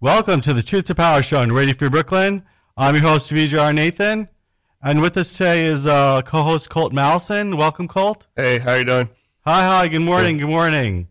[0.00, 2.44] Welcome to the Truth to Power Show on Radio Free Brooklyn.
[2.76, 4.28] I'm your host, VJR Nathan.
[4.80, 7.56] And with us today is uh, co-host Colt Mallison.
[7.56, 8.28] Welcome, Colt.
[8.36, 9.08] Hey, how you doing?
[9.44, 9.88] Hi, hi.
[9.88, 10.36] Good morning.
[10.36, 11.08] Good, good morning.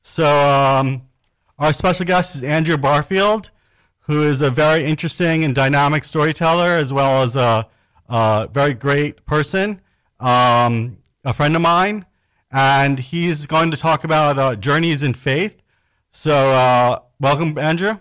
[0.00, 1.02] So, um,
[1.58, 3.50] our special guest is Andrew Barfield,
[4.04, 7.68] who is a very interesting and dynamic storyteller, as well as a,
[8.08, 9.82] a very great person,
[10.18, 10.96] um,
[11.26, 12.06] a friend of mine,
[12.50, 15.62] and he's going to talk about uh, journeys in faith.
[16.10, 17.98] So, uh, welcome, Andrew.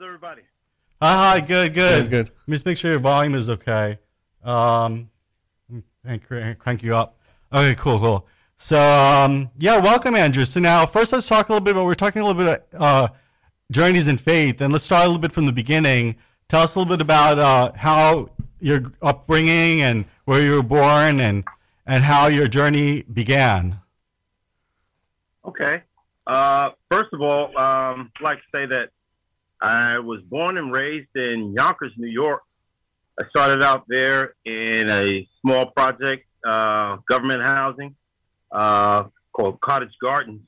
[0.00, 0.42] Hello, how's everybody?
[1.02, 2.02] Hi, hi, good, good.
[2.04, 2.26] Good, good.
[2.28, 3.98] Let me just make sure your volume is okay.
[4.42, 5.10] Um,
[6.04, 6.22] and
[6.58, 7.18] crank you up.
[7.52, 8.26] Okay, cool, cool.
[8.56, 10.46] So, um, yeah, welcome, Andrew.
[10.46, 11.84] So now, first, let's talk a little bit about.
[11.84, 13.08] We're talking a little bit about uh,
[13.70, 16.16] journeys in faith, and let's start a little bit from the beginning.
[16.48, 21.20] Tell us a little bit about uh, how your upbringing and where you were born,
[21.20, 21.44] and
[21.84, 23.80] and how your journey began.
[25.44, 25.82] Okay.
[26.26, 28.90] Uh, first of all, um, I'd like to say that
[29.60, 32.42] I was born and raised in Yonkers, New York.
[33.20, 37.94] I started out there in a small project, uh, government housing
[38.50, 40.40] uh, called Cottage Gardens,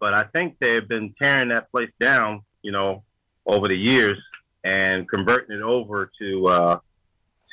[0.00, 3.04] but I think they've been tearing that place down, you know,
[3.46, 4.18] over the years
[4.64, 6.78] and converting it over to uh,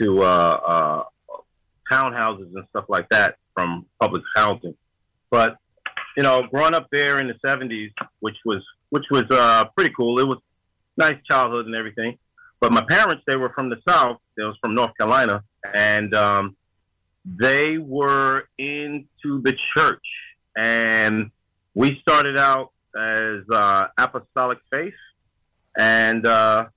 [0.02, 1.04] to uh, uh,
[1.92, 4.76] townhouses and stuff like that from public housing.
[5.30, 5.58] But
[6.18, 10.20] you know, growing up there in the '70s, which was which was uh, pretty cool.
[10.20, 10.40] It was
[10.98, 12.18] nice childhood and everything.
[12.60, 14.18] But my parents, they were from the South.
[14.38, 16.56] They was from North Carolina, and um,
[17.26, 20.06] they were into the church,
[20.56, 21.30] and
[21.74, 24.94] we started out as uh, apostolic faith,
[25.78, 26.68] and uh,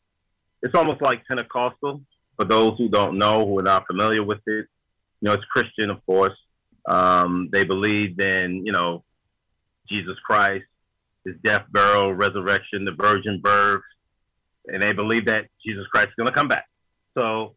[0.62, 2.00] it's almost like Pentecostal
[2.37, 4.67] for those who don't know, who are not familiar with it.
[5.20, 6.37] You know, it's Christian, of course.
[6.89, 9.05] Um, they believed in, you know,
[9.89, 10.67] Jesus Christ,
[11.25, 13.83] his death, burial, resurrection, the virgin birth,
[14.69, 16.67] and they believe that Jesus Christ is going to come back.
[17.17, 17.55] So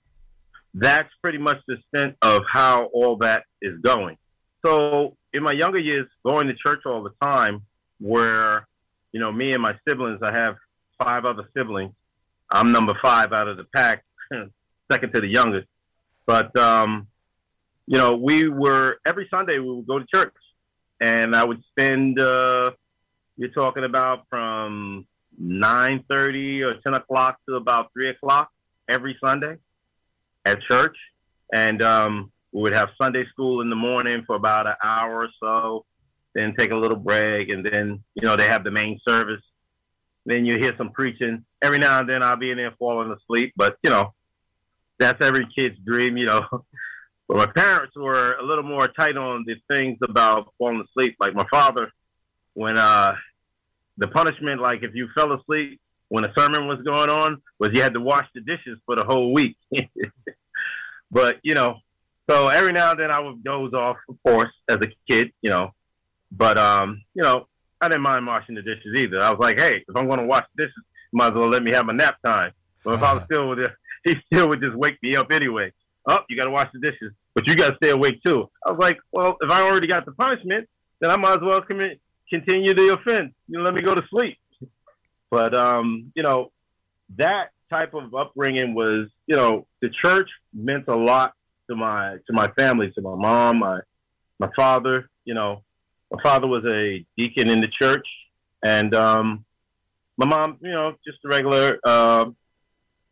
[0.73, 4.17] that's pretty much the extent of how all that is going.
[4.65, 7.63] So in my younger years, going to church all the time,
[7.99, 8.67] where
[9.11, 10.55] you know me and my siblings, I have
[11.01, 11.93] five other siblings.
[12.51, 14.03] I'm number five out of the pack,
[14.91, 15.67] second to the youngest.
[16.25, 17.07] But um,
[17.87, 20.35] you know, we were every Sunday we would go to church,
[21.01, 22.19] and I would spend.
[22.19, 22.71] Uh,
[23.37, 25.07] you're talking about from
[25.39, 28.51] nine thirty or ten o'clock to about three o'clock
[28.87, 29.55] every Sunday
[30.45, 30.97] at church,
[31.53, 35.29] and um, we would have Sunday school in the morning for about an hour or
[35.39, 35.85] so,
[36.35, 39.41] then take a little break, and then you know they have the main service.
[40.25, 41.45] Then you hear some preaching.
[41.61, 44.13] Every now and then I'll be in there falling asleep, but you know
[44.99, 46.45] that's every kid's dream, you know.
[47.27, 51.15] but my parents were a little more tight on the things about falling asleep.
[51.19, 51.91] Like my father,
[52.53, 53.15] when uh,
[53.99, 57.81] the punishment, like if you fell asleep when a sermon was going on, was you
[57.81, 59.57] had to wash the dishes for the whole week.
[61.11, 61.75] but you know,
[62.29, 65.49] so every now and then I would doze off, of course, as a kid, you
[65.49, 65.71] know.
[66.31, 67.47] But um, you know,
[67.81, 69.21] I didn't mind washing the dishes either.
[69.21, 71.63] I was like, hey, if I'm going to wash the dishes, might as well let
[71.63, 72.51] me have my nap time.
[72.83, 73.71] But if I was still with it,
[74.05, 75.73] he still would just wake me up anyway.
[76.07, 78.49] Oh, you got to wash the dishes, but you got to stay awake too.
[78.65, 80.67] I was like, well, if I already got the punishment,
[81.01, 83.33] then I might as well commit continue the offense.
[83.47, 84.37] You know, let me go to sleep.
[85.31, 86.51] But um, you know,
[87.17, 91.33] that type of upbringing was, you know, the church meant a lot
[91.69, 93.79] to my to my family, to my mom, my
[94.39, 95.09] my father.
[95.25, 95.63] You know,
[96.11, 98.07] my father was a deacon in the church,
[98.63, 99.45] and um,
[100.17, 102.25] my mom, you know, just a regular uh,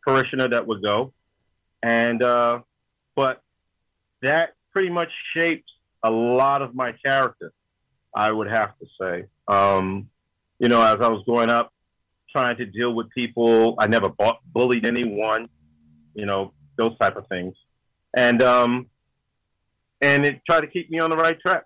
[0.04, 1.12] parishioner that would go,
[1.82, 2.60] and uh,
[3.14, 3.42] but
[4.22, 5.70] that pretty much shaped
[6.02, 7.52] a lot of my character.
[8.18, 9.26] I would have to say.
[9.46, 10.10] Um,
[10.58, 11.72] you know, as I was growing up,
[12.32, 15.48] trying to deal with people, I never bought, bullied anyone.
[16.14, 17.54] You know, those type of things,
[18.16, 18.86] and um,
[20.00, 21.64] and it tried to keep me on the right track.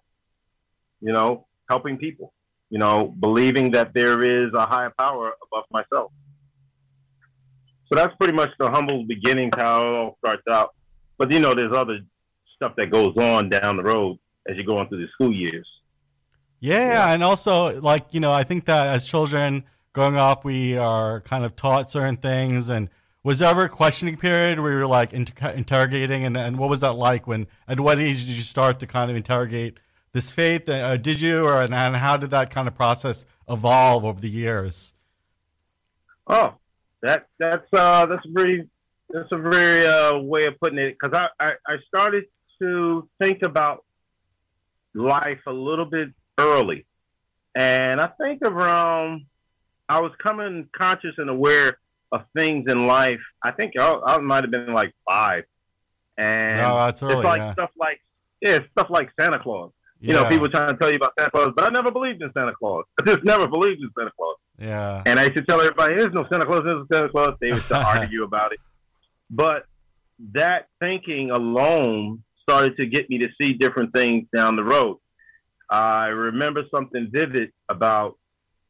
[1.00, 2.34] You know, helping people.
[2.68, 6.12] You know, believing that there is a higher power above myself.
[7.88, 10.74] So that's pretty much the humble beginnings how it all starts out.
[11.16, 12.00] But you know, there's other
[12.56, 15.66] stuff that goes on down the road as you're going through the school years.
[16.62, 20.78] Yeah, yeah, and also like you know, I think that as children growing up, we
[20.78, 22.68] are kind of taught certain things.
[22.68, 22.88] And
[23.24, 26.70] was there ever a questioning period where you were like inter- interrogating, and, and what
[26.70, 27.26] was that like?
[27.26, 29.80] When at what age did you start to kind of interrogate
[30.12, 30.68] this faith?
[30.68, 34.30] Uh, did you, or and, and how did that kind of process evolve over the
[34.30, 34.94] years?
[36.28, 36.54] Oh,
[37.00, 38.68] that that's uh, that's a very
[39.10, 42.26] that's a very uh, way of putting it because I, I I started
[42.60, 43.84] to think about
[44.94, 46.10] life a little bit
[46.42, 46.86] early.
[47.54, 49.26] And I think around um,
[49.88, 51.78] I was coming conscious and aware
[52.12, 53.20] of things in life.
[53.42, 55.44] I think I, I might have been like five,
[56.16, 57.52] and oh, No, early, it's like yeah.
[57.52, 58.00] stuff like
[58.40, 59.72] yeah, stuff like Santa Claus.
[60.00, 62.32] You know, people trying to tell you about Santa Claus, but I never believed in
[62.36, 62.84] Santa Claus.
[63.00, 64.36] I just never believed in Santa Claus.
[64.58, 65.02] Yeah.
[65.06, 67.36] And I used to tell everybody, there's no Santa Claus, there's no Santa Claus.
[67.40, 68.58] They used to argue about it.
[69.30, 69.66] But
[70.32, 74.98] that thinking alone started to get me to see different things down the road.
[75.72, 78.18] I remember something vivid about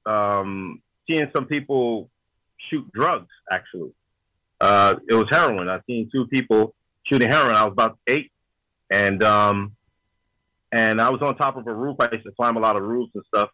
[0.07, 2.09] um, seeing some people
[2.71, 3.93] shoot drugs, actually.
[4.61, 5.69] Uh, it was heroin.
[5.69, 7.55] I seen two people shooting heroin.
[7.55, 8.31] I was about eight.
[8.91, 9.77] And um,
[10.71, 11.97] and I was on top of a roof.
[11.99, 13.51] I used to climb a lot of roofs and stuff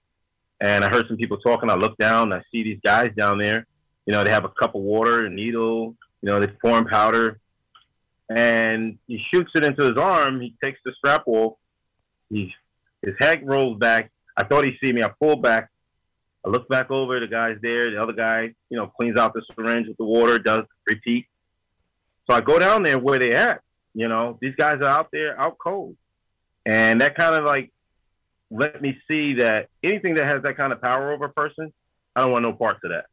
[0.60, 1.70] and I heard some people talking.
[1.70, 3.66] I look down, I see these guys down there.
[4.06, 5.94] You know, they have a cup of water, a needle.
[6.22, 7.38] You know, they pouring powder,
[8.28, 10.40] and he shoots it into his arm.
[10.40, 11.54] He takes the strap off.
[12.28, 12.52] He
[13.02, 14.10] his head rolls back.
[14.36, 15.02] I thought he see me.
[15.02, 15.68] I pull back.
[16.44, 17.18] I look back over.
[17.20, 17.90] The guy's there.
[17.90, 20.38] The other guy, you know, cleans out the syringe with the water.
[20.38, 21.26] Does repeat.
[22.28, 23.60] So I go down there where they at.
[23.94, 25.96] You know, these guys are out there, out cold,
[26.64, 27.72] and that kind of like
[28.50, 31.72] let me see that anything that has that kind of power over a person,
[32.16, 33.06] I don't want no parts of that.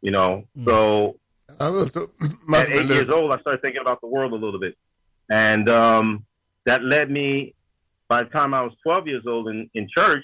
[0.00, 0.64] You know, Mm.
[0.66, 1.16] so
[1.60, 1.96] I was,
[2.46, 4.76] must at eight years old, I started thinking about the world a little bit,
[5.30, 6.24] and um,
[6.66, 7.54] that led me.
[8.12, 10.22] By the time I was 12 years old in, in church,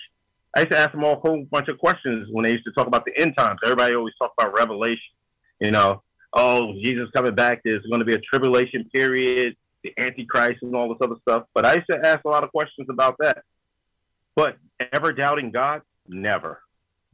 [0.54, 2.72] I used to ask them all a whole bunch of questions when they used to
[2.72, 3.60] talk about the end times.
[3.64, 4.98] Everybody always talked about Revelation.
[5.58, 6.02] You know,
[6.34, 7.62] oh, Jesus coming back.
[7.64, 11.44] There's going to be a tribulation period, the Antichrist, and all this other stuff.
[11.54, 13.38] But I used to ask a lot of questions about that.
[14.36, 14.58] But
[14.92, 15.80] ever doubting God?
[16.06, 16.60] Never.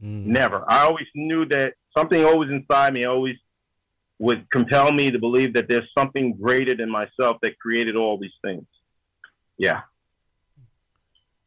[0.03, 0.25] Mm.
[0.25, 0.65] Never.
[0.67, 3.37] I always knew that something always inside me always
[4.19, 8.35] would compel me to believe that there's something greater than myself that created all these
[8.43, 8.65] things.
[9.57, 9.79] Yeah.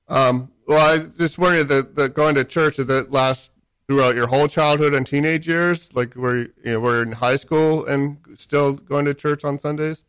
[0.08, 3.52] Um, well, I just wondered that, that going to church did that last
[3.87, 7.37] throughout your whole childhood and teenage years, like were you, you know, were in high
[7.37, 10.05] school and still going to church on Sundays?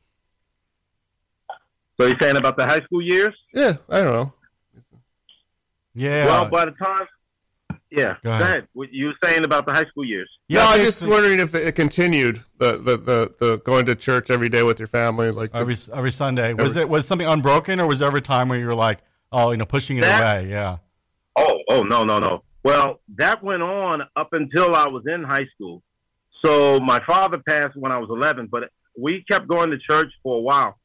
[2.00, 3.34] So you're saying about the high school years?
[3.54, 4.34] Yeah, I don't know.
[5.96, 6.26] Yeah.
[6.28, 7.08] Well, by the time,
[7.92, 8.16] yeah.
[8.16, 8.42] Go Go ahead.
[8.42, 8.68] ahead.
[8.74, 10.30] What you were saying about the high school years?
[10.48, 13.96] yeah, no, I I'm just wondering if it continued the, the, the, the going to
[13.96, 16.54] church every day with your family, like every every Sunday.
[16.54, 18.76] Was Every- it was something unbroken, or was there ever a time where you were
[18.76, 19.00] like,
[19.32, 20.50] oh, you know, pushing it That- away?
[20.50, 20.78] Yeah.
[21.36, 22.44] Oh, oh no, no, no.
[22.64, 25.82] Well, that went on up until I was in high school.
[26.44, 30.38] So my father passed when I was 11, but we kept going to church for
[30.38, 30.78] a while.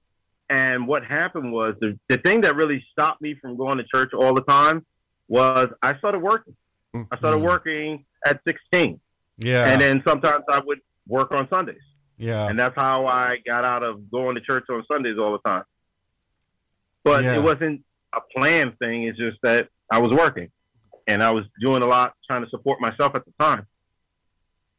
[0.51, 4.13] And what happened was the, the thing that really stopped me from going to church
[4.13, 4.85] all the time
[5.29, 6.55] was I started working.
[6.95, 7.43] I started Mm.
[7.49, 9.01] working at 16.
[9.39, 9.67] Yeah.
[9.69, 11.81] And then sometimes I would work on Sundays.
[12.19, 12.47] yeah.
[12.49, 15.65] And that's how I got out of going to church on Sundays all the time.
[17.03, 17.35] But Yeah.
[17.35, 17.85] it wasn't
[18.17, 19.05] a planned thing.
[19.05, 20.51] It's just that I was working
[21.07, 23.67] and I was doing a lot trying to support myself at the time.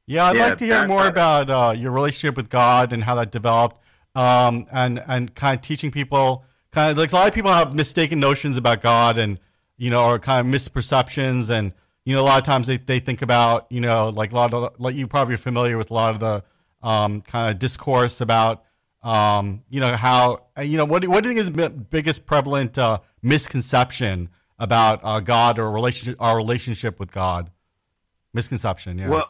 [0.07, 3.15] Yeah, I'd Yeah, like to hear more about uh, your relationship with God and how
[3.15, 3.79] that developed,
[4.13, 6.45] um, and and kind of teaching people.
[6.71, 9.39] Kind of like a lot of people have mistaken notions about God, and
[9.77, 11.73] you know, or kind of misperceptions, and
[12.03, 14.53] you know, a lot of times they, they think about you know, like a lot
[14.53, 16.43] of like you probably are familiar with a lot of the
[16.87, 18.63] um, kind of discourse about
[19.01, 22.25] um, you know how you know what do- what do you think is the biggest
[22.27, 24.29] prevalent uh, misconception
[24.59, 27.51] about uh, God or relationship our relationship with God?
[28.33, 29.09] Misconception, yeah.
[29.09, 29.29] Well,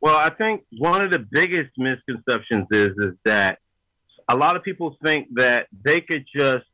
[0.00, 3.58] well, I think one of the biggest misconceptions is is that
[4.28, 6.64] a lot of people think that they could just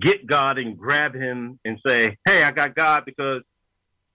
[0.00, 3.42] get God and grab him and say, "Hey, I got God because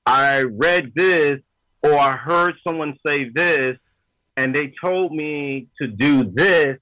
[0.05, 1.39] I read this
[1.81, 3.77] or I heard someone say this
[4.35, 6.77] and they told me to do this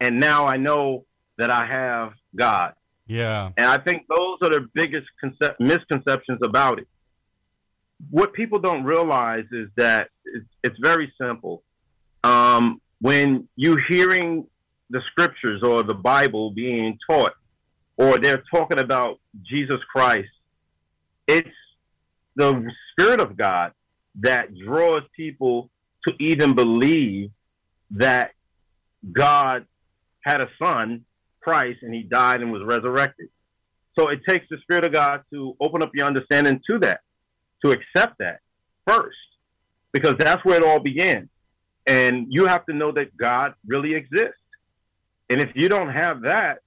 [0.00, 1.04] and now I know
[1.38, 2.74] that I have God."
[3.10, 3.50] Yeah.
[3.56, 6.86] And I think those are the biggest concep- misconceptions about it.
[8.08, 11.64] What people don't realize is that it's, it's very simple.
[12.22, 14.46] Um, when you're hearing
[14.90, 17.32] the scriptures or the Bible being taught,
[17.96, 20.30] or they're talking about Jesus Christ,
[21.26, 21.48] it's
[22.36, 23.72] the Spirit of God
[24.20, 25.68] that draws people
[26.06, 27.30] to even believe
[27.90, 28.30] that
[29.10, 29.66] God
[30.24, 31.04] had a son,
[31.40, 33.28] Christ, and he died and was resurrected.
[33.98, 37.00] So it takes the Spirit of God to open up your understanding to that,
[37.64, 38.40] to accept that
[38.86, 39.16] first,
[39.92, 41.28] because that's where it all began.
[41.86, 44.34] And you have to know that God really exists.
[45.28, 46.58] And if you don't have that,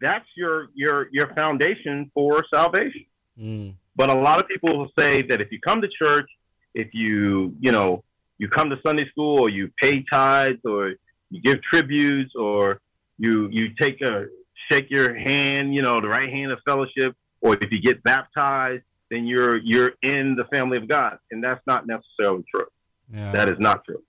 [0.00, 3.06] that's your your your foundation for salvation.
[3.38, 3.74] Mm.
[3.94, 6.28] But a lot of people will say that if you come to church,
[6.74, 8.04] if you, you know,
[8.38, 10.94] you come to Sunday school or you pay tithes or
[11.30, 12.80] you give tributes or
[13.22, 14.26] you you take a
[14.68, 18.82] shake your hand, you know, the right hand of fellowship, or if you get baptized,
[19.10, 22.66] then you're you're in the family of God, and that's not necessarily true.
[23.12, 23.30] Yeah.
[23.32, 24.02] That is not true.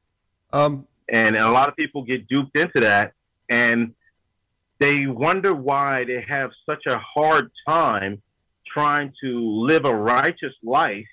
[0.52, 3.14] Um, And, and a lot of people get duped into that,
[3.50, 3.94] and
[4.80, 8.22] they wonder why they have such a hard time
[8.76, 9.30] trying to
[9.70, 11.06] live a righteous life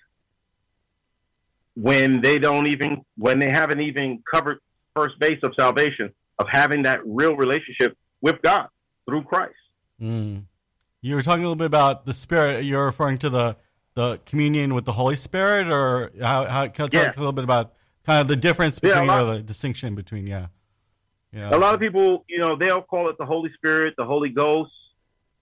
[1.75, 4.59] when they don't even when they haven't even covered
[4.97, 8.67] first base of salvation of having that real relationship with God
[9.07, 9.55] through Christ.
[10.01, 10.45] Mm.
[11.03, 12.65] You were talking a little bit about the Spirit.
[12.65, 13.57] You're referring to the
[13.95, 16.45] the communion with the Holy Spirit, or how?
[16.45, 17.07] how can you Yeah.
[17.07, 17.75] talk a little bit about
[18.07, 20.27] kind of the difference Yeah, between lot- or the distinction between?
[20.29, 20.47] Yeah,
[21.33, 21.51] yeah.
[21.55, 24.71] A lot of people, you know, they'll call it the Holy Spirit, the Holy Ghost.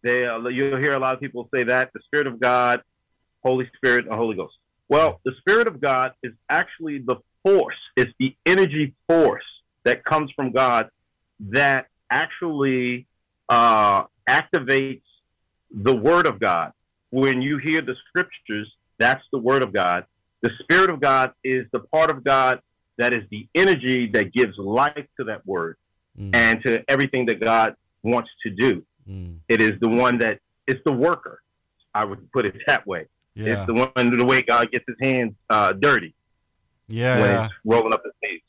[0.02, 2.80] They, uh, you'll hear a lot of people say that the Spirit of God,
[3.44, 4.54] Holy Spirit, and Holy Ghost.
[4.88, 7.76] Well, the Spirit of God is actually the force.
[7.96, 9.44] It's the energy force
[9.88, 10.90] that comes from God
[11.40, 13.06] that actually
[13.48, 15.00] uh, activates
[15.70, 16.72] the Word of God.
[17.10, 20.04] When you hear the Scriptures, that's the Word of God.
[20.42, 22.60] The Spirit of God is the part of God
[22.98, 25.76] that is the energy that gives life to that Word
[26.18, 28.82] Mm, and to everything that God wants to do.
[29.08, 29.36] mm.
[29.48, 31.40] It is the one that it's the worker.
[31.94, 33.06] I would put it that way.
[33.36, 36.12] yeah, It's the one the way God gets his hands uh, dirty
[36.88, 37.42] yeah, when yeah.
[37.42, 38.42] he's rolling up his sleeves.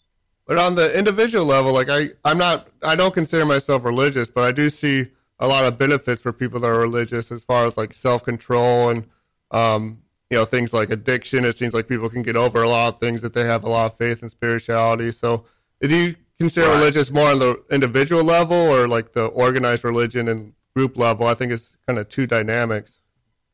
[0.49, 4.45] But on the individual level, like I, I'm not, I don't consider myself religious, but
[4.45, 5.05] I do see
[5.37, 8.89] a lot of benefits for people that are religious as far as like self control
[8.89, 9.05] and,
[9.51, 10.01] um,
[10.31, 11.45] you know, things like addiction.
[11.45, 13.69] It seems like people can get over a lot of things that they have a
[13.69, 15.11] lot of faith and spirituality.
[15.11, 15.45] So,
[15.81, 16.79] do you consider Right.
[16.79, 21.27] religious more on the individual level or like the organized religion and group level?
[21.27, 22.99] I think it's kind of two dynamics.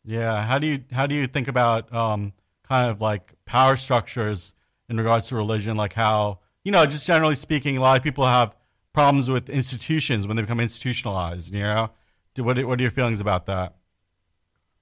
[0.05, 0.45] Yeah.
[0.45, 2.31] How do you how do you think about um,
[2.63, 4.53] kind of like power structures
[4.87, 5.75] in regards to religion?
[5.75, 8.55] Like how you know, just generally speaking, a lot of people have
[8.91, 11.53] problems with institutions when they become institutionalized.
[11.53, 11.91] You know,
[12.33, 13.75] Do- what what are your feelings about that?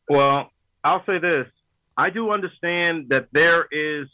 [0.10, 0.50] Well,
[0.84, 1.48] I'll say this.
[1.96, 4.08] I do understand that there is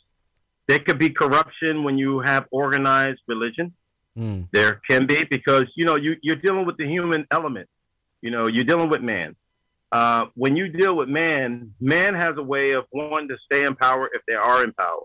[0.67, 3.73] there could be corruption when you have organized religion.
[4.17, 7.69] Mm, There can be because you know you, you're dealing with the human element.
[8.21, 9.35] You know, you're dealing with man.
[9.91, 13.75] Uh, when you deal with man, man has a way of wanting to stay in
[13.75, 15.01] power if they are in power.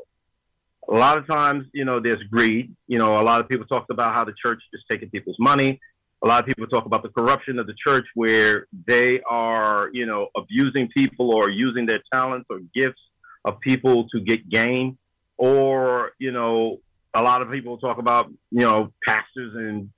[0.88, 2.75] A lot of times, you know, there's greed.
[2.88, 5.81] You know, a lot of people talk about how the church is taking people's money.
[6.23, 10.07] A lot of people talk about the corruption of the church where they are, you
[10.07, 13.00] know, abusing people or using their talents or gifts
[13.45, 14.97] of people to get gain.
[15.37, 16.81] Or, you know,
[17.12, 19.91] a lot of people talk about, you know, pastors and,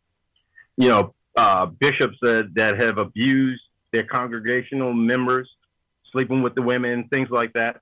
[0.76, 3.62] you know, uh, bishops that, that have abused
[3.92, 5.48] their congregational members,
[6.12, 7.80] sleeping with the women, things like that.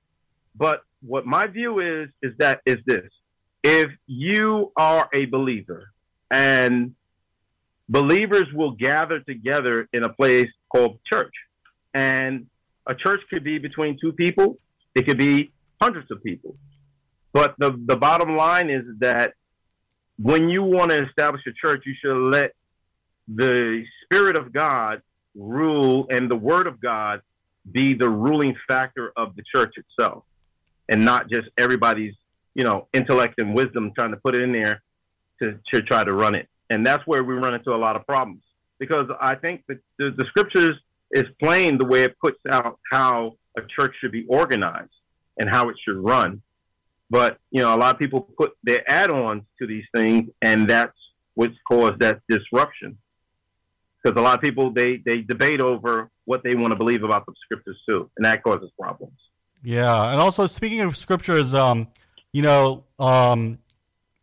[0.57, 3.11] But what my view is, is that is this.
[3.63, 5.91] If you are a believer
[6.31, 6.95] and
[7.89, 11.35] believers will gather together in a place called church,
[11.93, 12.47] and
[12.87, 14.59] a church could be between two people,
[14.95, 16.57] it could be hundreds of people.
[17.33, 19.35] But the, the bottom line is that
[20.19, 22.53] when you want to establish a church, you should let
[23.27, 25.03] the Spirit of God
[25.35, 27.21] rule and the Word of God
[27.71, 30.25] be the ruling factor of the church itself,
[30.89, 32.15] and not just everybody's
[32.55, 34.83] you know intellect and wisdom trying to put it in there
[35.43, 36.49] to to try to run it.
[36.71, 38.43] And that's where we run into a lot of problems
[38.79, 40.77] because I think that the, the scriptures
[41.11, 44.91] is plain the way it puts out how a church should be organized
[45.39, 46.43] and how it should run.
[47.11, 50.97] But you know, a lot of people put their add-ons to these things, and that's
[51.35, 52.99] what's caused that disruption.
[54.03, 57.27] Because a lot of people they they debate over what they want to believe about
[57.27, 59.19] the scriptures too, and that causes problems.
[59.65, 61.89] Yeah, and also speaking of scriptures, um,
[62.33, 63.59] you know, um,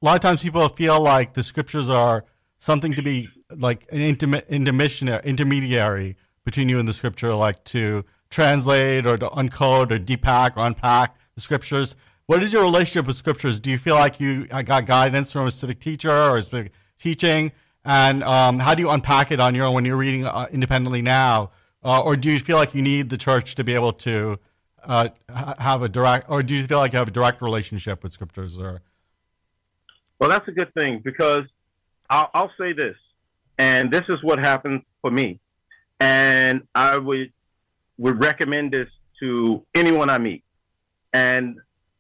[0.02, 2.26] a lot of times people feel like the scriptures are
[2.60, 8.06] something to be like an intermi- intermissionary, intermediary between you and the scripture, like to
[8.30, 11.96] translate or to uncode or depack or unpack the scriptures.
[12.28, 13.60] What is your relationship with scriptures?
[13.60, 17.52] Do you feel like you got guidance from a specific teacher or a specific teaching?
[17.84, 21.02] And um, how do you unpack it on your own when you're reading uh, independently
[21.02, 21.50] now?
[21.84, 24.38] Uh, or do you feel like you need the church to be able to
[24.84, 25.10] uh,
[25.60, 28.60] have a direct, or do you feel like you have a direct relationship with scriptures?
[28.60, 28.82] Or
[30.20, 31.44] Well, that's a good thing because
[32.10, 32.96] I'll, I'll say this,
[33.58, 35.40] and this is what happened for me,
[36.00, 37.32] and I would
[37.98, 40.44] would recommend this to anyone I meet.
[41.14, 41.58] And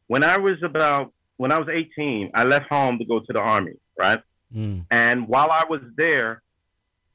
[0.07, 3.39] when I was about when I was 18, I left home to go to the
[3.39, 4.21] army, right?
[4.55, 6.41] Mm, And while I was there,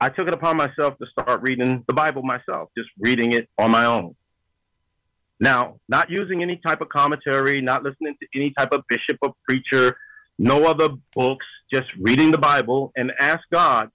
[0.01, 3.71] I took it upon myself to start reading the Bible myself, just reading it on
[3.71, 4.15] my own.
[5.39, 9.35] Now, not using any type of commentary, not listening to any type of bishop or
[9.47, 9.97] preacher,
[10.39, 13.91] no other books, just reading the Bible and ask God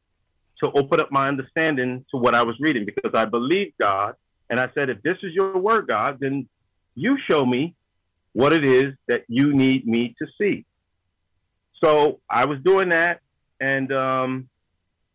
[0.63, 4.15] to open up my understanding to what I was reading because I believed God.
[4.49, 6.47] And I said, if this is your word, God, then
[6.95, 7.73] you show me
[8.33, 10.65] what it is that you need me to see.
[11.83, 13.21] So I was doing that,
[13.59, 14.49] and um,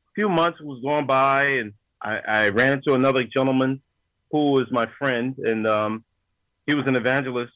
[0.08, 3.80] a few months was going by, and I, I ran into another gentleman
[4.32, 6.04] who was my friend, and um,
[6.66, 7.52] he was an evangelist.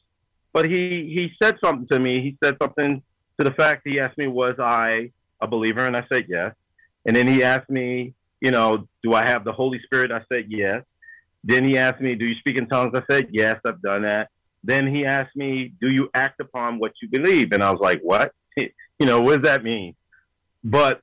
[0.53, 2.21] But he he said something to me.
[2.21, 3.01] He said something
[3.39, 6.53] to the fact he asked me, "Was I a believer?" And I said yes.
[7.05, 10.11] And then he asked me, you know, do I have the Holy Spirit?
[10.11, 10.83] I said yes.
[11.43, 12.91] Then he asked me, do you speak in tongues?
[12.95, 14.29] I said yes, I've done that.
[14.63, 17.51] Then he asked me, do you act upon what you believe?
[17.51, 18.33] And I was like, what?
[18.57, 19.95] you know, what does that mean?
[20.63, 21.01] But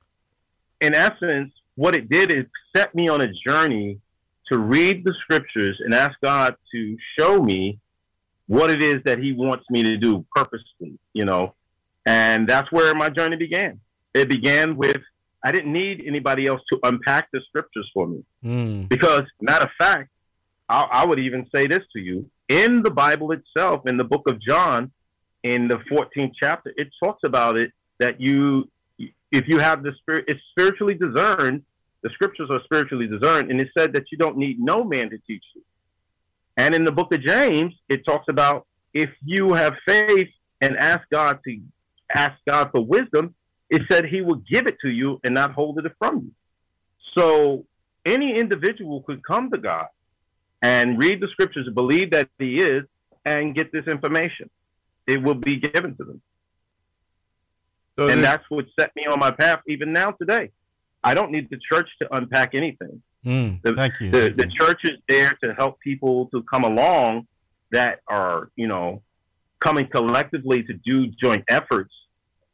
[0.79, 3.99] in essence, what it did is set me on a journey
[4.51, 7.79] to read the scriptures and ask God to show me
[8.49, 11.53] what it is that He wants me to do purposely, you know.
[12.05, 13.79] And that's where my journey began.
[14.13, 14.97] It began with
[15.43, 18.23] I didn't need anybody else to unpack the scriptures for me.
[18.43, 18.89] Mm.
[18.89, 20.09] Because, matter of fact,
[20.67, 24.23] I, I would even say this to you in the Bible itself, in the book
[24.27, 24.91] of John,
[25.43, 28.69] in the 14th chapter, it talks about it that you,
[29.31, 31.63] if you have the spirit, it's spiritually discerned.
[32.01, 35.17] The scriptures are spiritually discerned, and it said that you don't need no man to
[35.27, 35.61] teach you.
[36.59, 40.27] And in the book of James, it talks about if you have faith
[40.59, 41.57] and ask God to
[42.13, 43.33] ask God for wisdom,
[43.69, 46.31] it said he will give it to you and not hold it from you.
[47.17, 47.65] So
[48.05, 49.87] any individual could come to God
[50.61, 52.83] and read the scriptures, believe that he is,
[53.23, 54.49] and get this information.
[55.07, 56.21] It will be given to them.
[57.97, 60.51] So and that's what set me on my path even now today.
[61.05, 63.01] I don't need the church to unpack anything.
[63.25, 64.11] Mm, the, thank you.
[64.11, 67.27] The, the church is there to help people to come along
[67.71, 69.01] that are, you know,
[69.59, 71.93] coming collectively to do joint efforts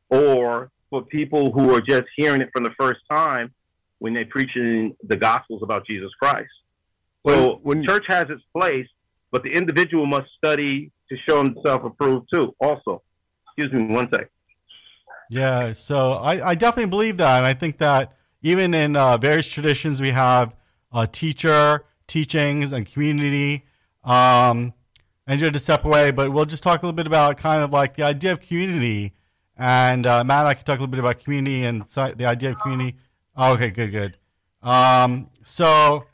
[0.10, 3.54] or for people who are just hearing it for the first time
[4.00, 6.50] when they're preaching the gospels about Jesus Christ.
[7.24, 8.88] When, so when church has its place,
[9.32, 12.56] but the individual must study to show himself approved too.
[12.60, 13.02] Also,
[13.46, 14.30] excuse me one sec.
[15.30, 18.14] Yeah, so I, I definitely believe that, and I think that
[18.46, 20.56] even in uh, various traditions, we have
[20.94, 23.66] a teacher, teachings, and community.
[24.04, 24.74] Um,
[25.28, 27.74] and just to step away, but we'll just talk a little bit about kind of
[27.74, 29.16] like the idea of community
[29.58, 32.60] and uh, Matt I can talk a little bit about community and the idea of
[32.60, 32.98] community.
[33.36, 34.18] Oh, okay, good, good.
[34.62, 36.06] Um, so,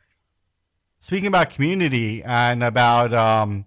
[0.99, 3.65] speaking about community and about um,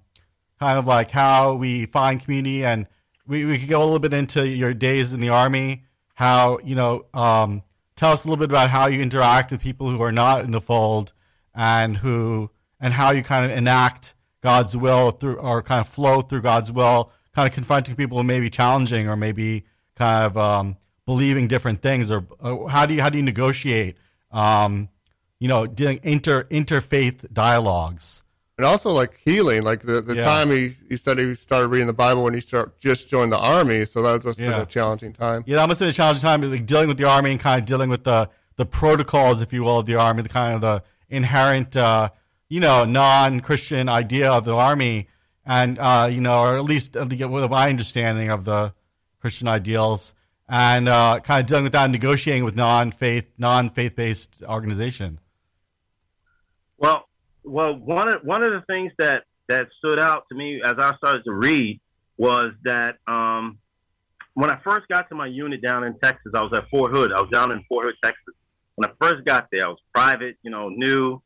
[0.61, 2.87] kind of like how we find community, and
[3.27, 6.77] we, we could go a little bit into your days in the army, how, you
[6.77, 7.63] know, um,
[7.97, 10.51] tell us a little bit about how you interact with people who are not in
[10.51, 11.13] the fold
[11.55, 16.21] and who, and how you kind of enact God's will through, or kind of flow
[16.21, 19.65] through God's will kind of confronting people who may be challenging or maybe
[19.97, 20.77] kind of um,
[21.07, 23.97] believing different things, or uh, how do you how do you negotiate,
[24.31, 24.89] um,
[25.39, 28.24] you know, doing inter interfaith dialogues?
[28.57, 30.23] And also like healing, like the, the yeah.
[30.23, 33.39] time he, he said he started reading the Bible when he start, just joined the
[33.39, 34.63] army, so that was yeah.
[34.63, 35.43] a challenging time.
[35.45, 37.61] Yeah, that must have been a challenging time, like dealing with the army and kind
[37.61, 40.61] of dealing with the the protocols, if you will, of the army, the kind of
[40.61, 42.11] the inherent, uh,
[42.49, 45.09] you know, non Christian idea of the army
[45.47, 48.75] and uh, you know, or at least with my understanding of the
[49.21, 50.15] Christian ideals,
[50.49, 55.21] and uh, kind of dealing with that, and negotiating with non-faith, non-faith based organization.
[56.77, 57.09] Well,
[57.45, 60.97] well, one of one of the things that that stood out to me as I
[60.97, 61.81] started to read
[62.17, 63.59] was that um,
[64.35, 67.13] when I first got to my unit down in Texas, I was at Fort Hood.
[67.13, 68.35] I was down in Fort Hood, Texas.
[68.77, 71.21] When I first got there, I was private, you know, new,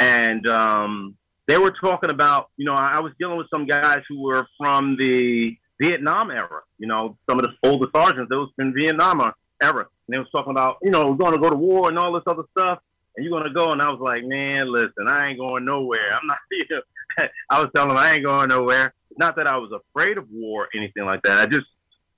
[0.00, 4.22] and um, they were talking about, you know, I was dealing with some guys who
[4.22, 9.20] were from the Vietnam era, you know, some of the older sergeants, those in Vietnam
[9.60, 9.86] era.
[10.06, 12.22] And they was talking about, you know, going to go to war and all this
[12.26, 12.78] other stuff.
[13.16, 13.72] And you're to go.
[13.72, 16.14] And I was like, man, listen, I ain't going nowhere.
[16.14, 16.38] I'm not,
[16.70, 16.80] know,
[17.50, 18.94] I was telling them I ain't going nowhere.
[19.18, 21.40] Not that I was afraid of war or anything like that.
[21.40, 21.66] I just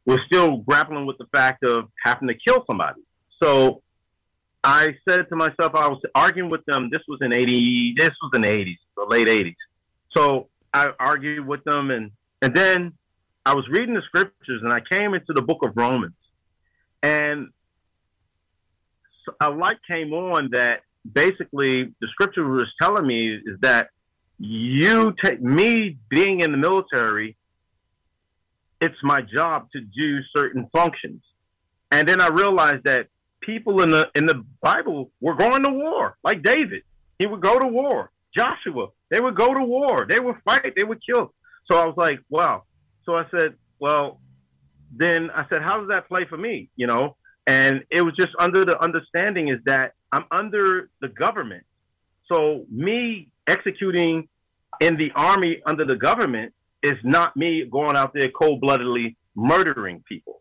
[0.05, 3.01] was still grappling with the fact of having to kill somebody.
[3.43, 3.83] So
[4.65, 6.89] I said to myself, I was arguing with them.
[6.91, 9.57] This was in 80, this was in the 80s, the late 80s.
[10.17, 11.91] So I argued with them.
[11.91, 12.11] And,
[12.43, 12.93] and then
[13.45, 16.15] I was reading the scriptures and I came into the book of Romans.
[17.03, 17.49] And
[19.41, 20.81] a light came on that
[21.11, 23.89] basically the scripture was telling me is that
[24.39, 27.37] you take me being in the military,
[28.81, 31.23] it's my job to do certain functions.
[31.91, 33.09] And then I realized that
[33.41, 36.83] people in the in the Bible were going to war, like David.
[37.19, 38.11] He would go to war.
[38.35, 40.07] Joshua, they would go to war.
[40.09, 40.73] They would fight.
[40.75, 41.33] They would kill.
[41.71, 42.65] So I was like, wow.
[43.05, 44.21] So I said, well,
[44.95, 46.71] then I said, how does that play for me?
[46.77, 51.65] You know, and it was just under the understanding is that I'm under the government.
[52.31, 54.29] So me executing
[54.81, 56.53] in the army under the government
[56.83, 60.41] is not me going out there cold bloodedly murdering people.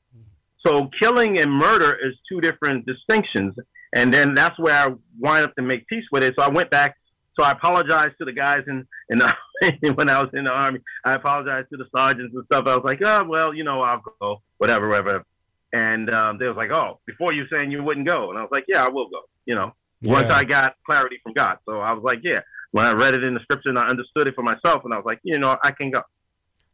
[0.66, 3.56] So killing and murder is two different distinctions.
[3.96, 6.36] And then that's where I wind up to make peace with it.
[6.38, 6.96] So I went back.
[7.40, 9.34] So I apologized to the guys in, in the,
[9.96, 10.80] when I was in the army.
[11.04, 12.68] I apologized to the sergeants and stuff.
[12.68, 15.26] I was like, oh, well, you know, I'll go, whatever, whatever.
[15.73, 18.29] And um, they was like, oh, before you saying you wouldn't go.
[18.29, 20.13] And I was like, yeah, I will go, you know, yeah.
[20.13, 21.57] once I got clarity from God.
[21.65, 22.39] So I was like, yeah.
[22.71, 24.97] When I read it in the scripture and I understood it for myself, and I
[24.97, 26.01] was like, you know, I can go.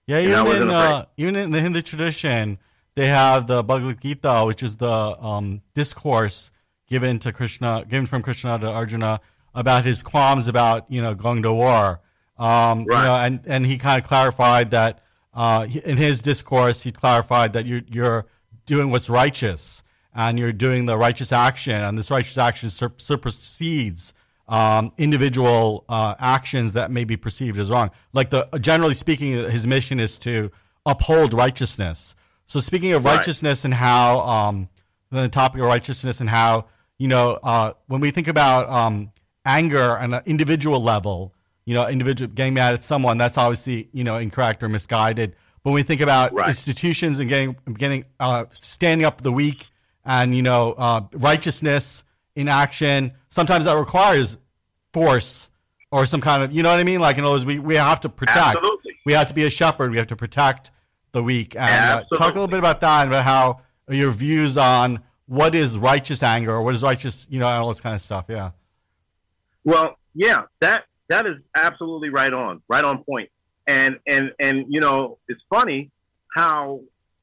[0.05, 2.59] Yeah, even in, uh, even in the Hindu tradition,
[2.93, 6.51] they have the Bhagavad Gita, which is the um, discourse
[6.87, 9.19] given to Krishna, given from Krishna to Arjuna
[9.53, 11.99] about his qualms about you know going to war.
[12.37, 12.85] Um, right.
[12.85, 17.53] You know, and and he kind of clarified that uh, in his discourse, he clarified
[17.53, 18.25] that you're you're
[18.67, 19.81] doing what's righteous
[20.13, 24.13] and you're doing the righteous action, and this righteous action sur- supersedes
[24.47, 27.91] um, individual uh, actions that may be perceived as wrong.
[28.13, 30.51] Like the generally speaking, his mission is to
[30.85, 32.15] uphold righteousness.
[32.45, 33.17] So speaking of right.
[33.17, 34.69] righteousness and how um,
[35.11, 36.65] the topic of righteousness and how
[36.97, 39.11] you know uh, when we think about um,
[39.45, 41.33] anger on an individual level,
[41.65, 45.35] you know, individual getting mad at someone, that's obviously you know incorrect or misguided.
[45.67, 46.47] When we think about right.
[46.47, 49.67] institutions and getting getting uh, standing up for the weak
[50.05, 52.05] and you know uh, righteousness
[52.37, 53.11] in action.
[53.27, 54.37] Sometimes that requires
[54.93, 55.49] force
[55.91, 57.01] or some kind of, you know what I mean?
[57.01, 58.37] Like, in other words, we, we have to protect.
[58.37, 58.95] Absolutely.
[59.05, 59.91] We have to be a shepherd.
[59.91, 60.71] We have to protect
[61.11, 61.53] the weak.
[61.57, 65.53] And uh, talk a little bit about that and about how your views on what
[65.53, 68.27] is righteous anger or what is righteous, you know, all this kind of stuff.
[68.29, 68.51] Yeah.
[69.65, 73.29] Well, yeah, that that is absolutely right on, right on point.
[73.67, 75.91] And and and you know, it's funny
[76.33, 76.81] how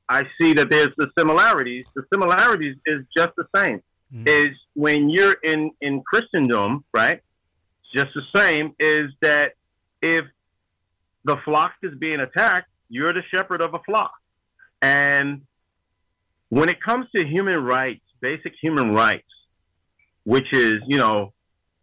[0.09, 1.87] I see that there's the similarities.
[1.94, 3.83] The similarities is just the same
[4.14, 4.24] mm-hmm.
[4.26, 7.20] is when you're in in Christendom, right?
[7.94, 9.52] Just the same is that
[10.02, 10.24] if
[11.24, 14.12] the flock is being attacked, you're the shepherd of a flock.
[14.83, 15.42] And
[16.48, 19.28] when it comes to human rights, basic human rights,
[20.24, 21.33] which is, you know,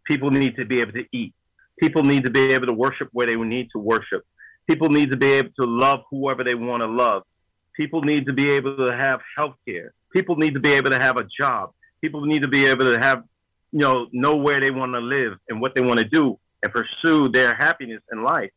[0.04, 1.34] people need to be able to eat.
[1.80, 4.24] People need to be able to worship where they need to worship.
[4.68, 7.22] People need to be able to love whoever they want to love.
[7.76, 9.92] People need to be able to have health care.
[10.12, 11.72] People need to be able to have a job
[12.02, 13.24] people need to be able to have,
[13.70, 16.72] you know, know where they want to live and what they want to do and
[16.72, 18.50] pursue their happiness in life.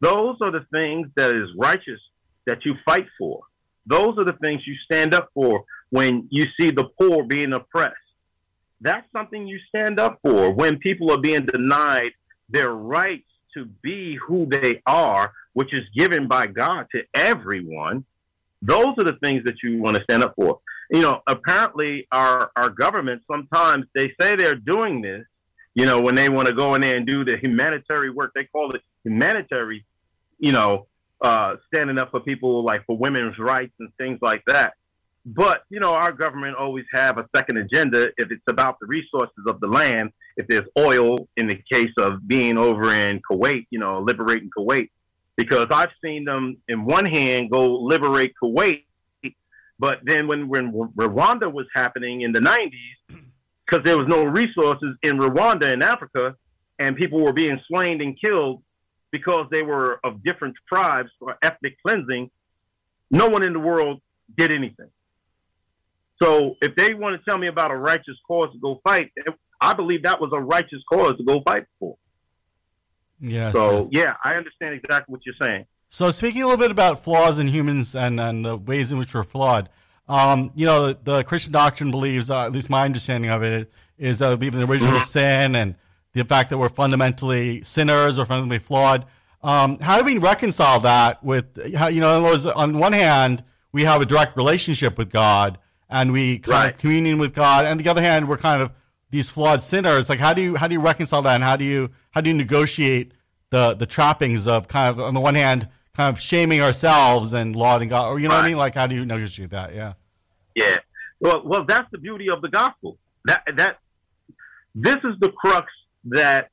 [0.00, 2.00] Those are the things that is righteous
[2.46, 3.42] that you fight for.
[3.86, 7.96] Those are the things you stand up for when you see the poor being oppressed.
[8.80, 12.12] That's something you stand up for when people are being denied
[12.48, 18.04] their rights to be who they are, which is given by God to everyone.
[18.62, 22.50] Those are the things that you want to stand up for you know, apparently our
[22.56, 25.24] our government sometimes they say they're doing this,
[25.74, 28.44] you know, when they want to go in there and do the humanitarian work, they
[28.44, 29.84] call it humanitarian,
[30.38, 30.86] you know,
[31.20, 34.74] uh, standing up for people like for women's rights and things like that.
[35.26, 39.44] But you know, our government always have a second agenda if it's about the resources
[39.46, 40.10] of the land.
[40.36, 44.90] If there's oil, in the case of being over in Kuwait, you know, liberating Kuwait,
[45.36, 48.84] because I've seen them in one hand go liberate Kuwait
[49.78, 53.20] but then when, when Rwanda was happening in the 90s,
[53.66, 56.36] because there was no resources in Rwanda in Africa,
[56.78, 58.62] and people were being slain and killed
[59.10, 62.30] because they were of different tribes for ethnic cleansing,
[63.10, 64.00] no one in the world
[64.36, 64.88] did anything.
[66.24, 69.12] So if they want to tell me about a righteous cause to go fight,
[69.60, 71.96] I believe that was a righteous cause to go fight for.
[73.20, 73.52] Yeah.
[73.52, 73.88] So yes.
[73.92, 75.66] yeah, I understand exactly what you're saying.
[75.88, 79.12] So speaking a little bit about flaws in humans and, and the ways in which
[79.12, 79.68] we're flawed,
[80.08, 83.70] um, you know, the, the, Christian doctrine believes, uh, at least my understanding of it,
[83.98, 85.04] is that we believe in the original mm-hmm.
[85.04, 85.76] sin and
[86.12, 89.06] the fact that we're fundamentally sinners or fundamentally flawed.
[89.42, 93.84] Um, how do we reconcile that with, how, you know, words, on one hand, we
[93.84, 96.74] have a direct relationship with God and we kind right.
[96.74, 98.72] of communion with God, and on the other hand, we're kind of
[99.10, 100.08] these flawed sinners.
[100.08, 102.30] Like, how do you how do you reconcile that, and how do you how do
[102.30, 103.12] you negotiate
[103.50, 107.54] the the trappings of kind of on the one hand kind of shaming ourselves and
[107.54, 108.40] lauding God, or you know right.
[108.40, 108.58] what I mean?
[108.58, 109.74] Like, how do you negotiate that?
[109.74, 109.94] Yeah.
[110.54, 110.78] Yeah.
[111.20, 112.98] Well, well, that's the beauty of the gospel.
[113.24, 113.78] That that
[114.74, 115.70] this is the crux
[116.06, 116.50] that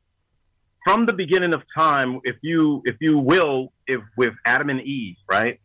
[0.86, 5.16] from the beginning of time, if you if you will, if with Adam and Eve,
[5.30, 5.60] right,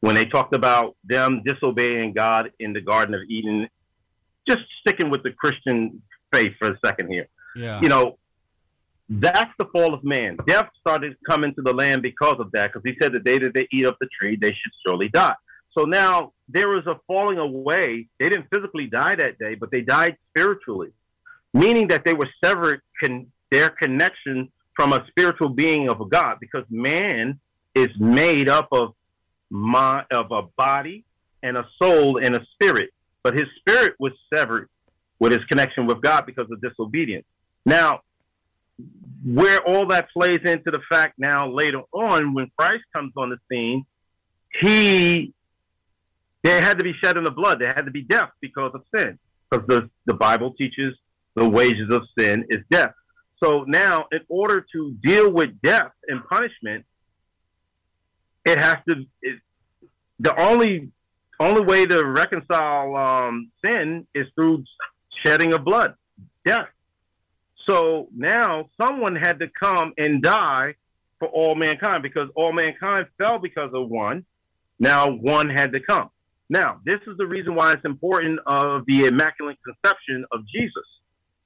[0.00, 3.68] when they talked about them disobeying God in the Garden of Eden,
[4.48, 7.28] just sticking with the Christian faith for a second here.
[7.56, 7.80] Yeah.
[7.80, 8.18] You know,
[9.08, 10.36] that's the fall of man.
[10.46, 13.54] Death started coming to the land because of that, because he said the day that
[13.54, 15.34] they eat of the tree, they should surely die.
[15.76, 18.08] So now there was a falling away.
[18.18, 20.90] They didn't physically die that day, but they died spiritually,
[21.54, 26.64] meaning that they were severed con- their connection from a spiritual being of God, because
[26.70, 27.40] man
[27.74, 28.94] is made up of
[29.50, 31.04] my of a body
[31.42, 32.90] and a soul and a spirit,
[33.22, 34.68] but his spirit was severed
[35.18, 37.26] with his connection with God because of disobedience.
[37.64, 38.02] Now,
[39.24, 43.38] where all that plays into the fact now later on when Christ comes on the
[43.50, 43.84] scene,
[44.60, 45.32] he
[46.42, 47.60] there had to be shed in the blood.
[47.60, 49.18] There had to be death because of sin.
[49.50, 50.94] Because the, the Bible teaches
[51.34, 52.92] the wages of sin is death.
[53.42, 56.84] So now, in order to deal with death and punishment,
[58.48, 59.04] it has to.
[59.22, 59.40] It,
[60.20, 60.90] the only
[61.40, 64.64] only way to reconcile um, sin is through
[65.24, 65.94] shedding of blood,
[66.44, 66.68] death.
[67.68, 70.74] So now someone had to come and die
[71.18, 74.24] for all mankind because all mankind fell because of one.
[74.78, 76.10] Now one had to come.
[76.48, 80.84] Now, this is the reason why it's important of the immaculate conception of Jesus,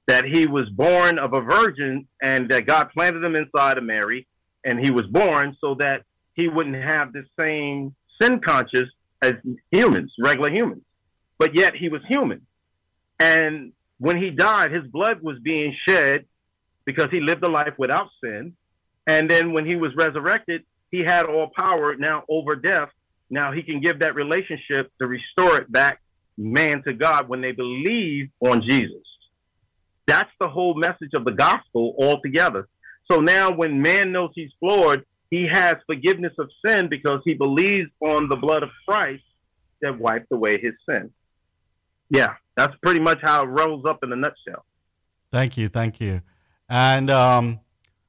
[0.07, 4.27] that he was born of a virgin and that God planted him inside of Mary
[4.63, 8.89] and he was born so that he wouldn't have the same sin conscious
[9.21, 9.33] as
[9.71, 10.83] humans, regular humans.
[11.37, 12.45] But yet he was human.
[13.19, 16.25] And when he died, his blood was being shed
[16.85, 18.53] because he lived a life without sin.
[19.07, 22.89] And then when he was resurrected, he had all power now over death
[23.33, 26.01] now he can give that relationship to restore it back
[26.37, 29.01] man to God when they believe on Jesus.
[30.05, 32.67] That's the whole message of the gospel altogether.
[33.11, 37.89] So now when man knows he's floored, he has forgiveness of sin because he believes
[38.01, 39.23] on the blood of Christ
[39.81, 41.09] that wiped away his sin.
[42.11, 44.63] Yeah, that's pretty much how it rolls up in a nutshell.
[45.31, 46.21] Thank you, thank you.
[46.69, 47.61] And um,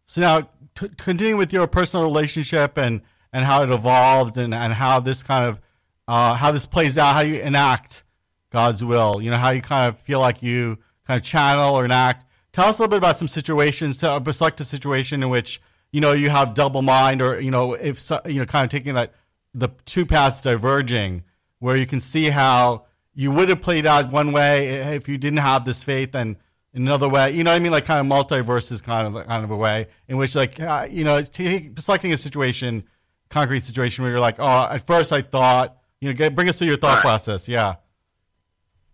[0.04, 3.00] so now, t- continuing with your personal relationship and
[3.32, 5.62] and how it evolved and, and how this kind of
[6.06, 8.04] uh, how this plays out, how you enact
[8.50, 9.22] God's will.
[9.22, 12.26] You know, how you kind of feel like you kind of channel or enact.
[12.52, 15.60] Tell us a little bit about some situations, to select a situation in which
[15.94, 18.70] you know you have double mind, or you know, if so, you know, kind of
[18.70, 19.14] taking that
[19.54, 21.22] the two paths diverging,
[21.60, 25.38] where you can see how you would have played out one way if you didn't
[25.38, 26.34] have this faith, and
[26.74, 27.30] another way.
[27.30, 27.70] You know what I mean?
[27.70, 31.04] Like kind of multiverses, kind of kind of a way in which, like, uh, you
[31.04, 32.82] know, selecting a situation
[33.30, 36.58] concrete situation where you're like, oh, at first I thought, you know, get, bring us
[36.58, 37.02] through your thought right.
[37.02, 37.48] process.
[37.48, 37.76] Yeah.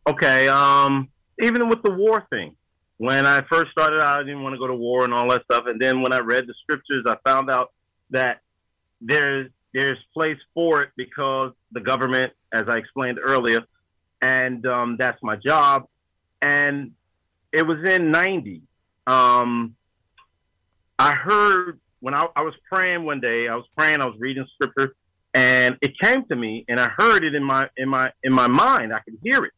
[0.07, 0.49] Okay.
[0.49, 1.09] Um,
[1.41, 2.57] even with the war thing,
[3.01, 5.45] when I first started out, I didn't want to go to war and all that
[5.45, 5.65] stuff.
[5.67, 7.73] And then when I read the scriptures, I found out
[8.11, 8.41] that
[9.01, 13.63] there's there's place for it because the government, as I explained earlier,
[14.21, 15.87] and um, that's my job.
[16.43, 16.93] And
[17.53, 18.61] it was in '90.
[19.07, 19.77] Um,
[20.99, 24.47] I heard when I, I was praying one day, I was praying, I was reading
[24.57, 24.95] scripture,
[25.33, 28.47] and it came to me, and I heard it in my in my in my
[28.47, 28.93] mind.
[28.93, 29.53] I could hear it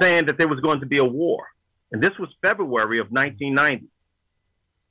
[0.00, 1.46] saying that there was going to be a war,
[1.92, 3.86] and this was February of 1990.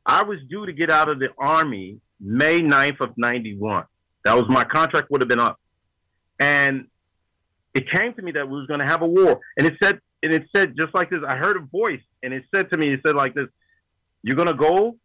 [0.06, 3.86] I was due to get out of the army May 9th of 91.
[4.24, 5.60] That was my contract would have been up,
[6.40, 6.88] and
[7.74, 10.00] it came to me that we was going to have a war, and it said
[10.24, 11.20] and it said just like this.
[11.28, 13.48] I heard a voice, and it said to me, it said like this:
[14.24, 14.98] "You're going to go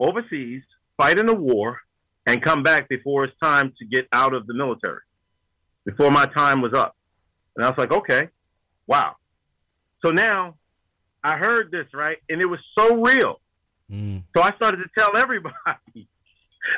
[0.00, 0.62] overseas
[0.96, 1.78] fight in a war,
[2.26, 5.00] and come back before it's time to get out of the military,
[5.84, 6.94] before my time was up.
[7.56, 8.28] And I was like, okay,
[8.86, 9.16] wow.
[10.04, 10.56] So now
[11.22, 12.18] I heard this, right?
[12.28, 13.40] And it was so real.
[13.90, 14.22] Mm.
[14.36, 15.54] So I started to tell everybody.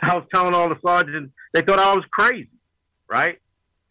[0.02, 2.48] I was telling all the sergeants, they thought I was crazy,
[3.08, 3.38] right?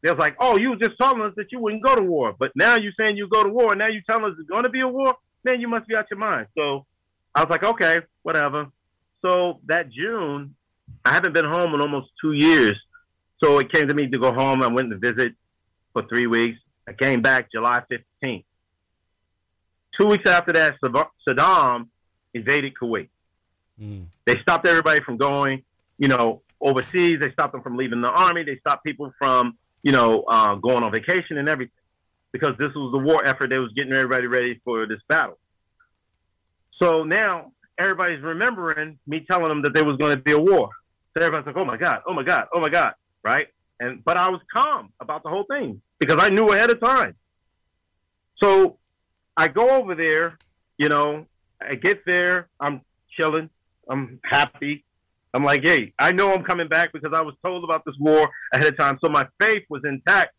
[0.01, 2.35] They was like, oh, you were just telling us that you wouldn't go to war.
[2.37, 4.63] But now you're saying you go to war, and now you're telling us it's going
[4.63, 5.15] to be a war?
[5.43, 6.47] Man, you must be out your mind.
[6.57, 6.85] So
[7.35, 8.67] I was like, okay, whatever.
[9.23, 10.55] So that June,
[11.05, 12.75] I haven't been home in almost two years.
[13.43, 14.63] So it came to me to go home.
[14.63, 15.33] I went to visit
[15.93, 16.59] for three weeks.
[16.87, 18.43] I came back July 15th.
[19.99, 21.87] Two weeks after that, Saddam
[22.33, 23.09] invaded Kuwait.
[23.81, 24.05] Mm.
[24.25, 25.63] They stopped everybody from going,
[25.97, 27.19] you know, overseas.
[27.21, 28.43] They stopped them from leaving the army.
[28.43, 31.73] They stopped people from, you know, uh, going on vacation and everything
[32.31, 33.49] because this was the war effort.
[33.49, 35.37] They was getting everybody ready for this battle.
[36.81, 40.69] So now everybody's remembering me telling them that there was going to be a war.
[41.15, 42.01] So everybody's like, "Oh my god!
[42.07, 42.45] Oh my god!
[42.53, 43.47] Oh my god!" Right?
[43.79, 47.15] And but I was calm about the whole thing because I knew ahead of time.
[48.41, 48.77] So
[49.37, 50.37] I go over there.
[50.77, 51.25] You know,
[51.61, 52.47] I get there.
[52.59, 52.81] I'm
[53.17, 53.49] chilling.
[53.89, 54.83] I'm happy.
[55.33, 58.29] I'm like, hey, I know I'm coming back because I was told about this war
[58.53, 58.99] ahead of time.
[59.03, 60.33] So my faith was intact.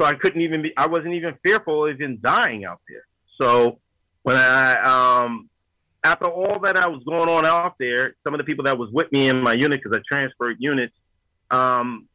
[0.00, 3.04] So I couldn't even be, I wasn't even fearful of even dying out there.
[3.38, 3.78] So
[4.22, 5.50] when I um,
[6.04, 8.90] after all that I was going on out there, some of the people that was
[8.90, 10.94] with me in my unit, because I transferred units,
[11.50, 12.08] um,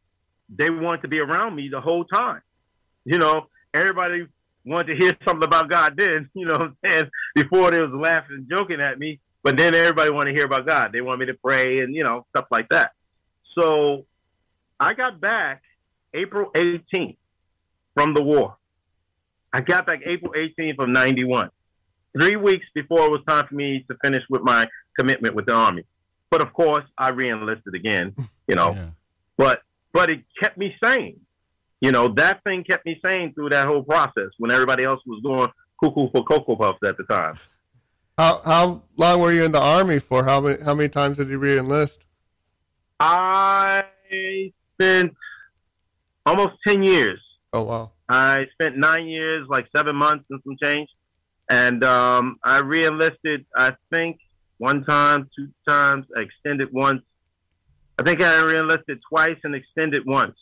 [0.50, 2.42] they wanted to be around me the whole time.
[3.06, 4.26] You know, everybody
[4.68, 7.10] wanted to hear something about God then, you know what I'm saying?
[7.36, 10.68] Before they was laughing and joking at me, but then everybody wanted to hear about
[10.68, 10.92] God.
[10.92, 12.92] They wanted me to pray and, you know, stuff like that.
[13.58, 14.06] So
[14.80, 15.62] I got back
[16.14, 17.18] April 18th
[17.96, 18.58] from the war.
[19.54, 21.50] I got back April 18th of 91.
[22.20, 25.54] Three weeks before it was time for me to finish with my commitment with the
[25.54, 25.84] Army.
[26.30, 28.16] But of course, I reenlisted again,
[28.48, 28.72] you know.
[28.76, 28.90] yeah.
[29.38, 29.62] But
[29.94, 31.20] but it kept me sane.
[31.82, 35.22] You know, that thing kept me sane through that whole process when everybody else was
[35.24, 37.38] going cuckoo for Cocoa Puffs at the time.
[38.18, 40.24] How how long were you in the army for?
[40.24, 42.00] How many how many times did you reenlist?
[43.00, 43.84] I
[44.74, 45.14] spent
[46.26, 47.20] almost ten years.
[47.54, 47.92] Oh wow!
[48.10, 50.90] I spent nine years, like seven months and some change,
[51.52, 53.46] and um, I reenlisted.
[53.56, 54.18] I think
[54.58, 57.04] one time, two times, I extended once.
[58.00, 60.36] I think I reenlisted twice and extended once.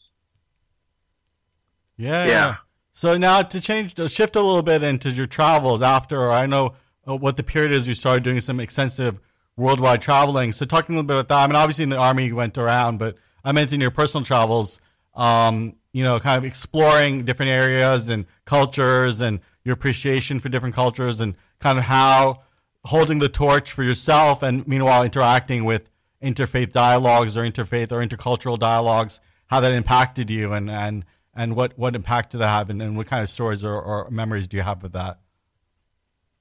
[1.97, 2.55] Yeah, yeah.
[2.93, 6.73] So now to change, to shift a little bit into your travels after, I know
[7.07, 9.19] uh, what the period is you started doing some extensive
[9.57, 10.51] worldwide traveling.
[10.51, 11.43] So talking a little bit about that.
[11.43, 14.25] I mean, obviously in the army you went around, but I meant in your personal
[14.25, 14.79] travels,
[15.13, 20.75] um, you know, kind of exploring different areas and cultures and your appreciation for different
[20.75, 22.43] cultures and kind of how
[22.85, 25.89] holding the torch for yourself and meanwhile interacting with
[26.21, 31.77] interfaith dialogues or interfaith or intercultural dialogues, how that impacted you and, and, and what,
[31.77, 34.57] what impact did that have and, and what kind of stories or, or memories do
[34.57, 35.19] you have with that?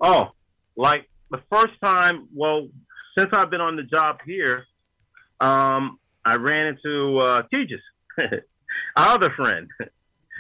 [0.00, 0.32] Oh,
[0.76, 2.68] like the first time, well,
[3.16, 4.64] since I've been on the job here,
[5.40, 7.80] um, I ran into uh, Tejas,
[8.96, 9.68] our other friend.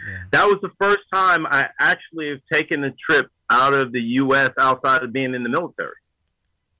[0.06, 0.18] Yeah.
[0.32, 4.50] That was the first time I actually have taken a trip out of the U.S.
[4.58, 5.94] outside of being in the military,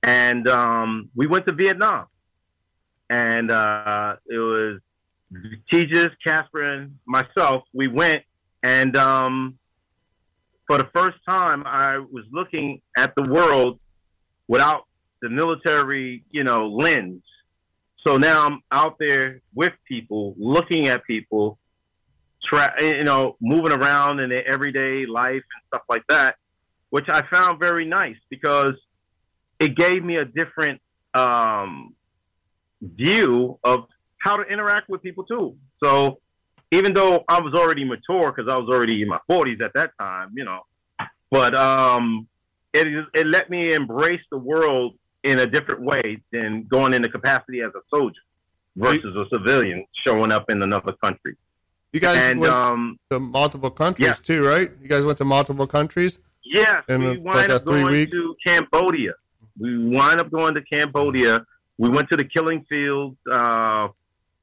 [0.03, 2.05] and um, we went to Vietnam,
[3.09, 4.79] and uh, it was
[5.71, 7.63] Tejas, Casper, and myself.
[7.73, 8.23] We went,
[8.63, 9.57] and um,
[10.67, 13.79] for the first time, I was looking at the world
[14.47, 14.85] without
[15.21, 17.23] the military, you know, lens.
[18.05, 21.57] So now I'm out there with people, looking at people,
[22.43, 26.35] tra- you know, moving around in their everyday life and stuff like that,
[26.91, 28.73] which I found very nice because
[29.59, 30.81] it gave me a different
[31.15, 31.95] um,
[32.81, 33.87] view of
[34.25, 35.55] how to interact with people too.
[35.81, 36.19] So
[36.71, 39.91] even though I was already mature because I was already in my 40s at that
[39.99, 40.61] time, you know,
[41.29, 42.27] but um,
[42.73, 47.09] it it let me embrace the world in a different way than going in the
[47.09, 48.21] capacity as a soldier
[48.75, 51.35] versus a civilian showing up in another country.
[51.93, 54.13] You guys and, went um, to multiple countries yeah.
[54.15, 54.71] too, right?
[54.81, 56.19] You guys went to multiple countries.
[56.43, 58.11] Yes, we wind like up going week?
[58.11, 59.13] to Cambodia.
[59.57, 61.45] We wind up going to Cambodia.
[61.77, 63.17] We went to the killing fields.
[63.31, 63.89] Uh,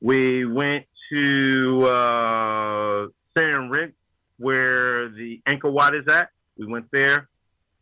[0.02, 3.94] we went to uh, Siem Reap,
[4.38, 6.30] where the Angkor Wat is at.
[6.58, 7.28] We went there,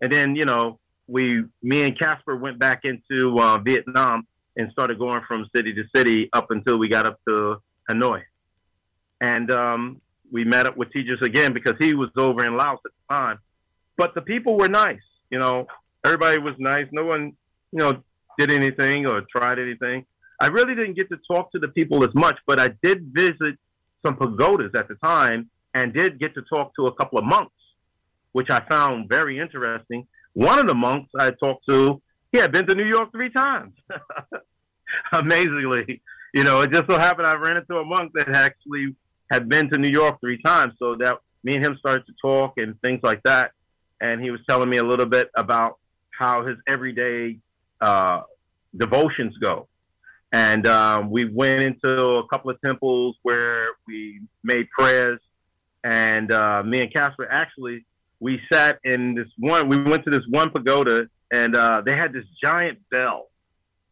[0.01, 0.79] and then you know
[1.09, 5.85] we, me and Casper went back into uh, Vietnam and started going from city to
[5.95, 7.57] city up until we got up to
[7.91, 8.23] Hanoi,
[9.21, 12.93] and um, we met up with Tejas again because he was over in Laos at
[12.93, 13.39] the time.
[13.97, 15.67] But the people were nice, you know.
[16.05, 16.87] Everybody was nice.
[16.93, 17.37] No one,
[17.73, 18.03] you know,
[18.39, 20.07] did anything or tried anything.
[20.41, 23.57] I really didn't get to talk to the people as much, but I did visit
[24.05, 27.55] some pagodas at the time and did get to talk to a couple of monks,
[28.33, 30.07] which I found very interesting.
[30.33, 32.01] One of the monks I talked to,
[32.33, 33.75] he had been to New York three times.
[35.13, 36.01] Amazingly,
[36.33, 38.97] you know, it just so happened I ran into a monk that actually
[39.31, 40.73] had been to New York three times.
[40.79, 43.53] So that me and him started to talk and things like that.
[44.01, 45.79] And he was telling me a little bit about
[46.11, 47.39] how his everyday
[47.81, 48.23] uh,
[48.77, 49.69] devotions go
[50.33, 55.21] and um, we went into a couple of temples where we made prayers.
[55.83, 57.87] And uh, me and Casper actually,
[58.21, 62.13] we sat in this one, we went to this one pagoda and uh, they had
[62.13, 63.29] this giant bell,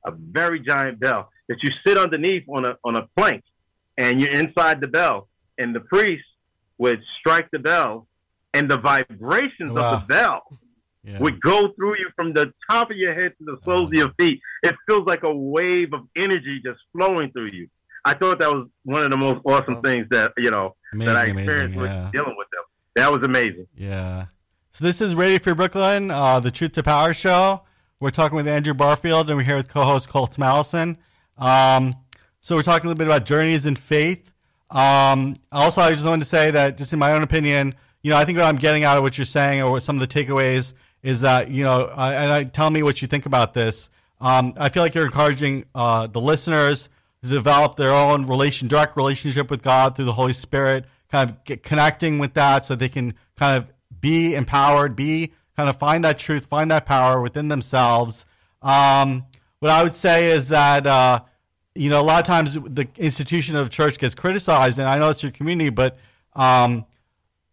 [0.06, 3.42] a very giant bell that you sit underneath on a, on a plank
[3.96, 5.28] and you're inside the bell.
[5.56, 6.24] And the priest
[6.76, 8.06] would strike the bell
[8.54, 9.94] and the vibrations wow.
[9.94, 10.42] of the bell
[11.02, 11.18] yeah.
[11.18, 13.94] would go through you from the top of your head to the soles oh, of
[13.94, 14.40] your feet.
[14.62, 17.68] It feels like a wave of energy just flowing through you.
[18.04, 19.80] I thought that was one of the most awesome oh.
[19.80, 22.02] things that you know amazing, that I experienced amazing, yeah.
[22.04, 22.64] with dealing with them.
[22.96, 23.66] That was amazing.
[23.76, 24.26] Yeah.
[24.72, 27.62] So this is Radio Free Brooklyn, uh, the Truth to Power show.
[28.00, 30.98] We're talking with Andrew Barfield, and we're here with co-host Colt Mallison.
[31.36, 31.92] Um,
[32.40, 34.32] so we're talking a little bit about journeys in faith.
[34.70, 38.16] Um, also, I just wanted to say that, just in my own opinion, you know,
[38.16, 40.14] I think what I'm getting out of what you're saying, or what some of the
[40.14, 43.90] takeaways is that you know, uh, and I, tell me what you think about this.
[44.20, 46.88] Um, I feel like you're encouraging uh, the listeners
[47.22, 51.44] to develop their own relation, direct relationship with God through the Holy Spirit, kind of
[51.44, 56.04] get connecting with that, so they can kind of be empowered, be kind of find
[56.04, 58.26] that truth, find that power within themselves.
[58.62, 59.26] Um,
[59.60, 61.20] what I would say is that uh,
[61.78, 65.10] you know, a lot of times the institution of church gets criticized, and I know
[65.10, 65.96] it's your community, but
[66.34, 66.84] um,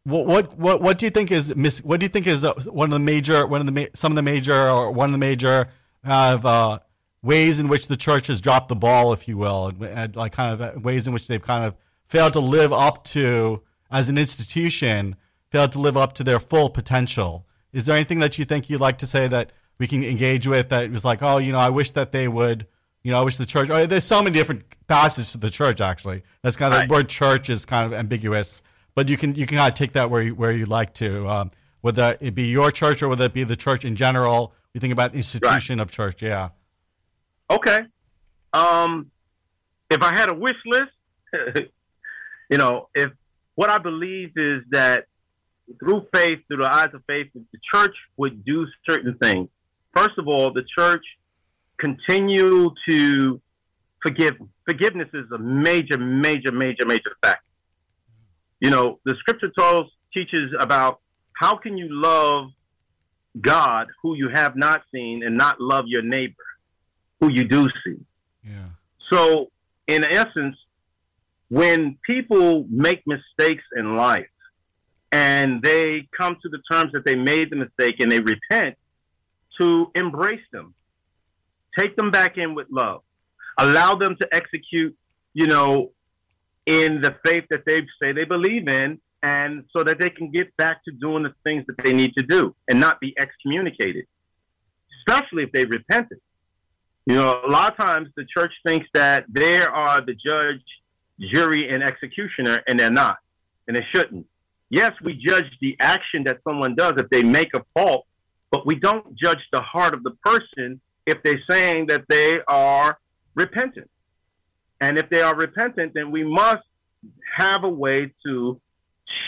[0.03, 2.53] what what what what do you think is mis- what do you think is uh,
[2.68, 5.11] one of the major one of the ma- some of the major or one of
[5.11, 5.70] the major
[6.06, 6.80] of uh,
[7.22, 10.32] ways in which the church has dropped the ball, if you will, and, and like
[10.34, 11.76] kind of uh, ways in which they've kind of
[12.08, 15.16] failed to live up to as an institution
[15.51, 17.45] failed to live up to their full potential.
[17.72, 20.70] Is there anything that you think you'd like to say that we can engage with
[20.70, 22.68] that was like, oh, you know, I wish that they would,
[23.03, 23.70] you know, I wish the church.
[23.70, 25.82] Oh, there's so many different facets to the church.
[25.82, 26.89] Actually, that's kind of Right.
[26.89, 28.62] the word church is kind of ambiguous,
[28.95, 31.28] but you can you can kind of take that where you, where you like to,
[31.28, 31.51] um,
[31.82, 34.53] whether it be your church or whether it be the church in general.
[34.76, 36.50] You think about institution of church, yeah.
[37.50, 37.80] Okay.
[38.52, 39.10] Um,
[39.90, 40.92] if I had a wish list,
[42.50, 43.10] you know, if
[43.56, 45.06] what I believe is that
[45.80, 49.48] through faith, through the eyes of faith, the church would do certain things.
[49.96, 51.06] First of all, the church
[51.78, 53.42] continue to
[54.04, 54.34] forgive.
[54.66, 57.46] Forgiveness is a major, major, major, major fact.
[58.60, 61.00] You know, the scripture tells teaches about
[61.38, 62.50] how can you love
[63.40, 66.36] God who you have not seen and not love your neighbor
[67.20, 67.98] who you do see.
[68.44, 68.68] Yeah.
[69.12, 69.52] So,
[69.88, 70.58] in essence,
[71.50, 74.28] when people make mistakes in life
[75.12, 78.76] and they come to the terms that they made the mistake and they repent,
[79.60, 80.74] to embrace them,
[81.78, 83.02] take them back in with love,
[83.58, 84.96] allow them to execute,
[85.34, 85.92] you know,
[86.66, 90.55] in the faith that they say they believe in, and so that they can get
[90.57, 94.05] back to doing the things that they need to do and not be excommunicated,
[94.99, 96.20] especially if they repented.
[97.05, 100.61] You know, a lot of times the church thinks that they are the judge,
[101.20, 103.18] jury, and executioner, and they're not,
[103.68, 104.26] and they shouldn't.
[104.70, 108.05] Yes, we judge the action that someone does if they make a fault,
[108.51, 112.97] but we don't judge the heart of the person if they're saying that they are
[113.36, 113.89] repentant.
[114.82, 116.63] And if they are repentant, then we must
[117.38, 118.59] have a way to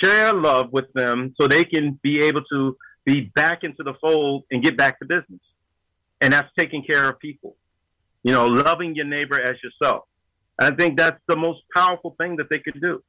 [0.01, 4.43] share love with them so they can be able to be back into the fold
[4.51, 5.39] and get back to business.
[6.21, 7.55] And that's taking care of people
[8.27, 10.03] you know, loving your neighbor as yourself.
[10.59, 13.01] I think that's the most powerful thing that they could do.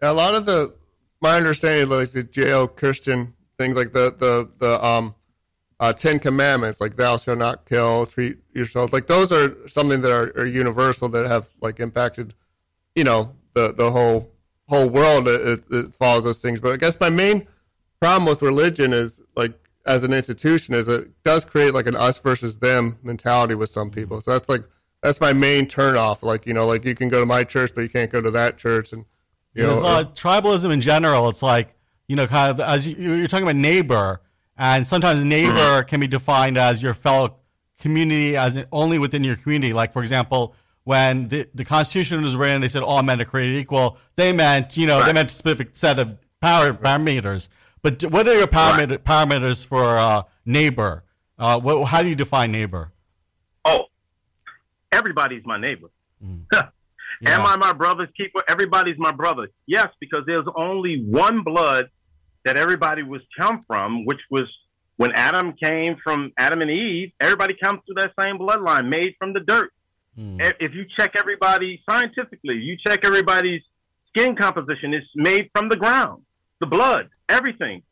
[0.00, 0.74] A lot of the,
[1.20, 5.14] my understanding, like the Judeo-Christian things, like the the the um,
[5.78, 10.10] uh, Ten Commandments, like thou shalt not kill, treat yourself, like those are something that
[10.10, 12.34] are, are universal that have like impacted,
[12.96, 14.26] you know, the the whole
[14.68, 15.28] whole world.
[15.28, 16.60] It, it, follows those things.
[16.60, 17.46] But I guess my main
[18.00, 19.52] problem with religion is like
[19.86, 23.90] as an institution is it does create like an us versus them mentality with some
[23.90, 24.20] people.
[24.20, 24.62] So that's like
[25.02, 26.22] that's my main turnoff.
[26.22, 28.30] Like you know, like you can go to my church, but you can't go to
[28.30, 29.04] that church, and
[29.54, 31.28] you There's know, uh, tribalism in general.
[31.28, 31.74] It's like
[32.08, 34.20] you know, kind of as you, you're talking about neighbor,
[34.56, 37.36] and sometimes neighbor can be defined as your fellow
[37.78, 39.72] community, as only within your community.
[39.72, 40.54] Like for example,
[40.84, 43.98] when the, the Constitution was written, they said all men are created equal.
[44.16, 47.48] They meant you know they meant a specific set of power parameters.
[47.82, 51.04] But what are your parameter, parameters for uh, neighbor?
[51.38, 52.92] Uh, what, how do you define neighbor?
[53.64, 53.86] Oh,
[54.92, 55.90] everybody's my neighbor.
[57.20, 57.38] Yeah.
[57.38, 58.42] Am I my brother's keeper?
[58.48, 59.48] Everybody's my brother.
[59.66, 61.88] Yes, because there's only one blood
[62.44, 64.42] that everybody was come from, which was
[64.96, 67.12] when Adam came from Adam and Eve.
[67.20, 69.72] Everybody comes through that same bloodline, made from the dirt.
[70.16, 70.40] Hmm.
[70.40, 73.62] If if you check everybody scientifically, you check everybody's
[74.08, 76.22] skin composition, it's made from the ground,
[76.60, 77.82] the blood, everything.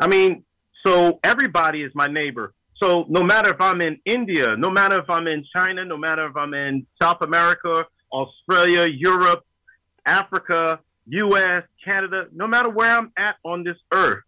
[0.00, 0.44] I mean,
[0.86, 2.52] so everybody is my neighbor.
[2.76, 6.26] So no matter if I'm in India, no matter if I'm in China, no matter
[6.26, 9.44] if I'm in South America, Australia, Europe,
[10.04, 14.22] Africa, US, Canada, no matter where I'm at on this earth,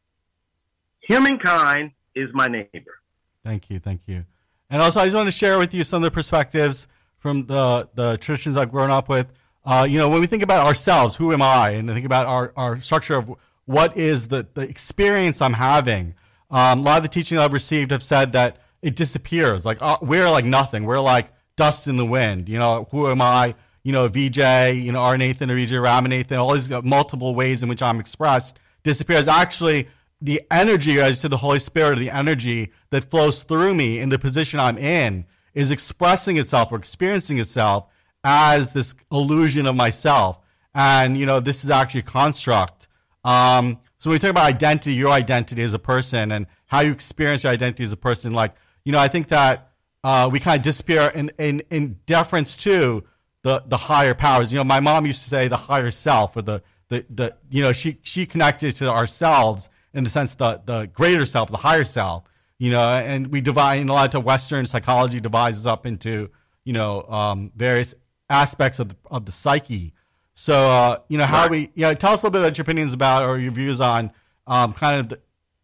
[1.06, 3.00] humankind is my neighbor.
[3.44, 4.24] Thank you, thank you.
[4.70, 6.88] And also, I just want to share with you some of the perspectives
[7.28, 9.26] from the the traditions I've grown up with.
[9.64, 12.54] Uh, you know, when we think about ourselves, who am I, and think about our,
[12.56, 13.30] our structure of
[13.66, 16.14] what is the, the experience I'm having.
[16.50, 19.66] Um, a lot of the teaching I've received have said that it disappears.
[19.66, 20.84] Like uh, we're like nothing.
[20.84, 22.48] We're like dust in the wind.
[22.48, 23.54] You know, who am I?
[23.82, 24.38] You know, VJ.
[24.74, 26.38] You know, R Nathan or VJ Ramanathan.
[26.38, 29.28] All these uh, multiple ways in which I'm expressed disappears.
[29.28, 29.88] Actually,
[30.22, 34.18] the energy, as to the Holy Spirit, the energy that flows through me in the
[34.18, 35.26] position I'm in,
[35.58, 37.86] is expressing itself or experiencing itself
[38.22, 40.38] as this illusion of myself.
[40.72, 42.86] And you know, this is actually a construct.
[43.24, 46.92] Um, so when we talk about identity, your identity as a person, and how you
[46.92, 48.54] experience your identity as a person, like
[48.84, 49.72] you know, I think that
[50.04, 53.02] uh, we kind of disappear in, in in deference to
[53.42, 54.52] the the higher powers.
[54.52, 57.62] You know, my mom used to say the higher self, or the the the you
[57.62, 61.82] know, she she connected to ourselves in the sense the the greater self, the higher
[61.82, 62.22] self.
[62.58, 66.30] You know, and we divide in a lot of Western psychology divides up into
[66.64, 67.94] you know, um, various
[68.28, 69.94] aspects of the, of the psyche.
[70.34, 71.50] So, uh, you know, how Right.
[71.50, 73.80] we, you know, tell us a little bit about your opinions about or your views
[73.80, 74.12] on
[74.46, 75.20] um, kind of the,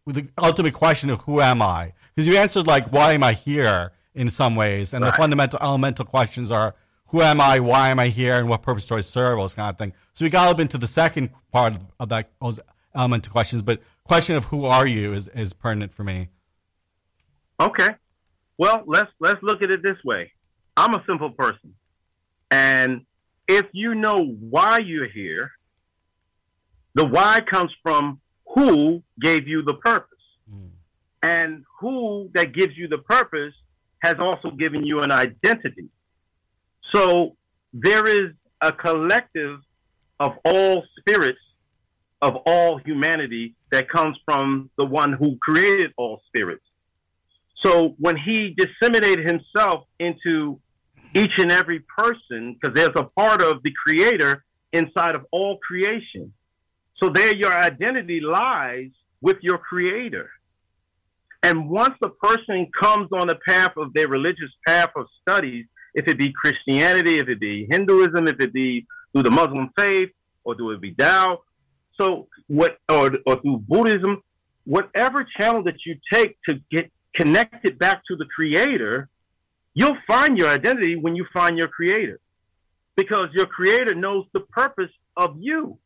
[0.07, 1.93] the ultimate question of who am I?
[2.15, 4.95] Because you answered like, why am I here in some ways?
[4.95, 6.73] And the fundamental elemental questions are,
[7.09, 7.59] who am I?
[7.59, 8.33] Why am I here?
[8.39, 9.37] And what purpose do I serve?
[9.37, 9.93] All this kind of thing.
[10.15, 12.59] So we got up into the second part of, of that, those
[12.95, 16.29] elemental questions, but question of who are you is, is pertinent for me.
[17.59, 17.89] Okay.
[18.57, 20.31] Well, let's let's look at it this way.
[20.77, 21.75] I'm a simple person.
[22.51, 23.05] And
[23.47, 25.51] if you know why you're here,
[26.93, 28.19] the why comes from
[28.53, 30.09] who gave you the purpose.
[30.49, 30.67] Hmm.
[31.21, 33.53] And who that gives you the purpose
[33.99, 35.89] has also given you an identity.
[36.93, 37.35] So
[37.73, 38.31] there is
[38.61, 39.59] a collective
[40.19, 41.39] of all spirits
[42.21, 46.63] of all humanity that comes from the one who created all spirits.
[47.65, 50.59] So when he disseminated himself into
[51.15, 56.31] each and every person, because there's a part of the creator inside of all creation.
[57.01, 58.91] So there your identity lies
[59.21, 60.29] with your creator.
[61.41, 66.07] And once a person comes on the path of their religious path of studies, if
[66.07, 70.09] it be Christianity, if it be Hinduism, if it be through the Muslim faith,
[70.43, 71.39] or do it be Tao,
[71.99, 74.21] so what, or, or through Buddhism,
[74.65, 79.09] whatever channel that you take to get connected back to the creator,
[79.73, 82.19] you'll find your identity when you find your creator
[82.95, 85.77] because your creator knows the purpose of you.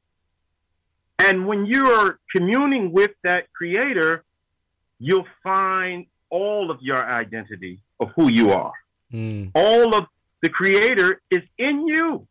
[1.18, 4.24] And when you're communing with that creator,
[5.00, 8.74] you'll find all of your identity of who you are.
[9.12, 9.52] Mm.
[9.54, 10.06] All of
[10.42, 12.28] the creator is in you.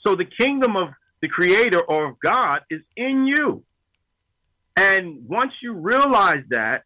[0.00, 0.88] So the kingdom of
[1.20, 3.62] the creator or of God is in you.
[4.76, 6.84] And once you realize that,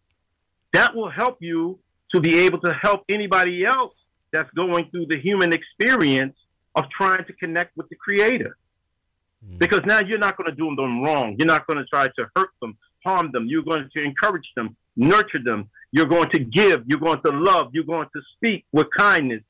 [0.77, 1.79] that will help you
[2.15, 3.95] to be able to help anybody else
[4.33, 6.37] that's going through the human experience
[6.75, 8.57] of trying to connect with the creator.
[9.45, 9.57] Hmm.
[9.57, 11.37] Because now you're not going to do them wrong.
[11.39, 13.47] You're not going to try to hurt them, harm them.
[13.47, 15.71] You're going to encourage them, nurture them.
[15.93, 16.85] You're going to give.
[16.87, 17.71] You're going to love.
[17.73, 19.43] You're going to speak with kindness.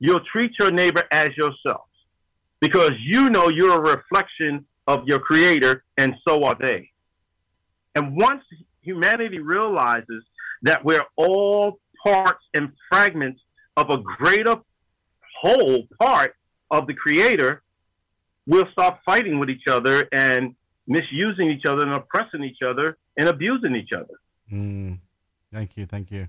[0.00, 1.86] You'll treat your neighbor as yourself
[2.60, 6.90] because you know you're a reflection of your creator and so are they.
[7.94, 8.42] And once
[8.82, 10.22] humanity realizes
[10.64, 13.40] that we're all parts and fragments
[13.76, 14.56] of a greater
[15.40, 16.34] whole part
[16.70, 17.62] of the creator,
[18.46, 20.54] we'll stop fighting with each other and
[20.86, 24.14] misusing each other and oppressing each other and abusing each other.
[24.52, 24.98] Mm.
[25.52, 26.28] Thank you, thank you.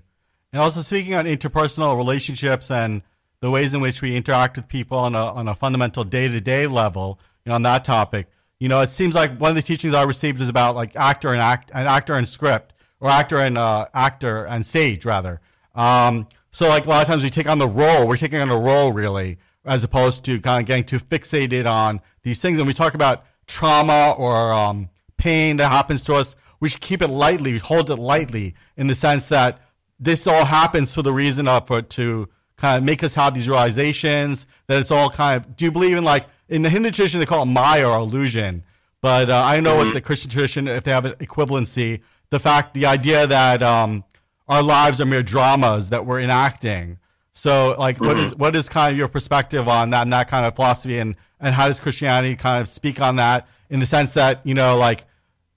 [0.52, 3.02] And also speaking on interpersonal relationships and
[3.40, 6.40] the ways in which we interact with people on a on a fundamental day to
[6.40, 8.28] day level, you know, on that topic.
[8.58, 11.32] You know, it seems like one of the teachings I received is about like actor
[11.32, 15.40] and act, an actor and script, or actor and uh, actor and stage rather.
[15.74, 18.50] Um, so like a lot of times we take on the role, we're taking on
[18.50, 22.58] a role really, as opposed to kind of getting too fixated on these things.
[22.58, 27.02] And we talk about trauma or um, pain that happens to us, we should keep
[27.02, 29.60] it lightly, we hold it lightly in the sense that
[29.98, 33.48] this all happens for the reason of for to kind of make us have these
[33.48, 35.56] realizations that it's all kind of.
[35.56, 38.62] Do you believe in like in the Hindu tradition they call it Maya or illusion,
[39.00, 42.00] but uh, I know with the Christian tradition if they have an equivalency,
[42.30, 44.04] the fact the idea that um,
[44.48, 46.98] our lives are mere dramas that we're enacting.
[47.32, 50.46] So like what is what is kind of your perspective on that and that kind
[50.46, 54.14] of philosophy and and how does Christianity kind of speak on that in the sense
[54.14, 55.06] that you know like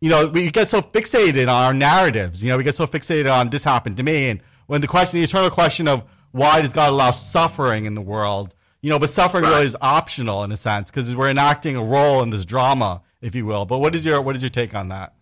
[0.01, 2.43] you know, we get so fixated on our narratives.
[2.43, 4.29] You know, we get so fixated on this happened to me.
[4.29, 8.01] And when the question, the eternal question of why does God allow suffering in the
[8.01, 8.55] world?
[8.81, 12.23] You know, but suffering really is optional in a sense because we're enacting a role
[12.23, 13.65] in this drama, if you will.
[13.65, 15.13] But what is your what is your take on that?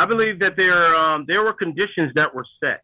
[0.00, 2.82] I believe that there um, there were conditions that were set.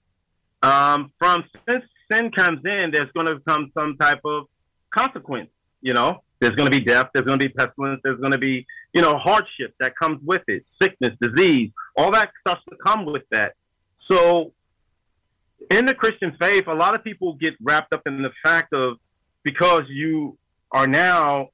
[0.63, 4.49] Um, from since sin comes in, there's going to come some type of
[4.95, 5.49] consequence.
[5.81, 8.39] You know, there's going to be death, there's going to be pestilence, there's going to
[8.39, 13.07] be you know hardship that comes with it, sickness, disease, all that stuff to come
[13.07, 13.55] with that.
[14.11, 14.53] So,
[15.71, 18.99] in the Christian faith, a lot of people get wrapped up in the fact of
[19.43, 20.37] because you
[20.71, 21.49] are now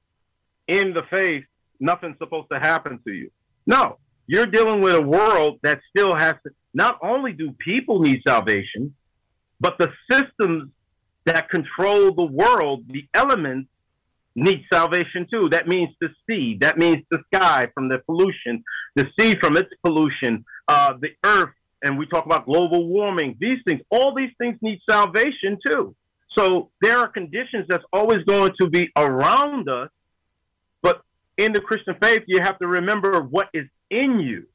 [0.67, 1.45] in the faith,
[1.79, 3.31] nothing's supposed to happen to you.
[3.65, 3.99] No,
[4.33, 6.51] you're dealing with a world that still has to.
[6.73, 8.95] Not only do people need salvation,
[9.61, 10.71] but the systems
[11.27, 13.69] that control the world, the elements,
[14.35, 15.51] need salvation too.
[15.51, 16.57] That means the sea.
[16.63, 18.65] That means the sky from the pollution,
[18.95, 21.53] the sea from its pollution, uh, the earth,
[21.83, 23.37] and we talk about global warming.
[23.39, 25.95] These things, all these things need salvation too.
[26.39, 29.91] So there are conditions that's always going to be around us,
[30.81, 31.03] but
[31.37, 34.47] in the Christian faith, you have to remember what is in you.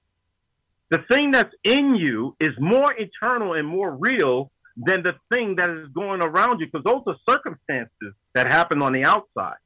[0.90, 5.70] The thing that's in you is more eternal and more real than the thing that
[5.70, 9.58] is going around you because those are circumstances that happen on the outside.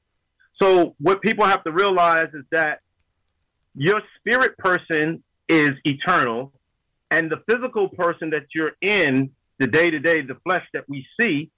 [0.61, 2.80] So what people have to realize is that
[3.76, 6.53] your spirit person is eternal
[7.09, 11.05] and the physical person that you're in the day to day, the flesh that we
[11.19, 11.51] see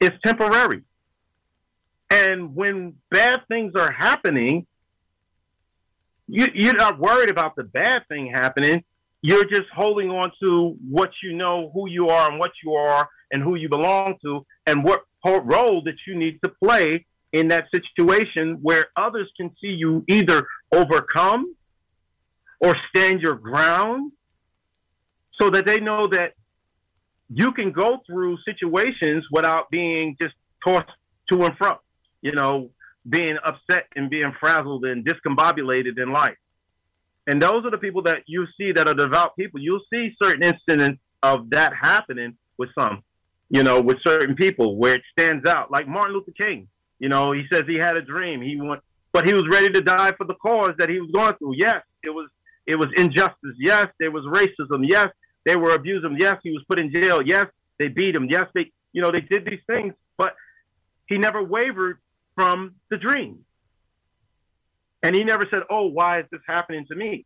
[0.00, 0.82] is temporary.
[2.10, 4.66] And when bad things are happening,
[6.30, 8.84] you, you're not worried about the bad thing happening.
[9.22, 13.08] You're just holding on to what you know, who you are, and what you are,
[13.32, 17.66] and who you belong to, and what role that you need to play in that
[17.74, 21.54] situation where others can see you either overcome
[22.60, 24.12] or stand your ground
[25.40, 26.32] so that they know that
[27.32, 30.90] you can go through situations without being just tossed
[31.30, 31.76] to and from,
[32.22, 32.70] you know,
[33.08, 36.36] being upset and being frazzled and discombobulated in life.
[37.26, 39.60] And those are the people that you see that are devout people.
[39.60, 43.02] You'll see certain incidents of that happening with some,
[43.48, 45.70] you know, with certain people where it stands out.
[45.70, 48.42] Like Martin Luther King, you know, he says he had a dream.
[48.42, 48.82] He went,
[49.12, 51.54] but he was ready to die for the cause that he was going through.
[51.56, 52.28] Yes, it was
[52.66, 53.56] it was injustice.
[53.58, 54.84] Yes, there was racism.
[54.88, 55.08] Yes,
[55.44, 56.16] they were abusing.
[56.18, 57.20] Yes, he was put in jail.
[57.24, 57.46] Yes,
[57.78, 58.26] they beat him.
[58.30, 60.34] Yes, they you know they did these things, but
[61.06, 61.98] he never wavered
[62.34, 63.44] from the dream.
[65.02, 67.24] And he never said, "Oh, why is this happening to me?"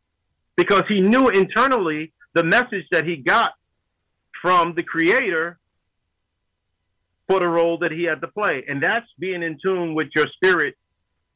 [0.57, 3.53] Because he knew internally the message that he got
[4.41, 5.59] from the creator
[7.29, 8.65] for the role that he had to play.
[8.69, 10.77] And that's being in tune with your spirit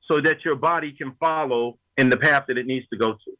[0.06, 3.36] so that your body can follow in the path that it needs to go to.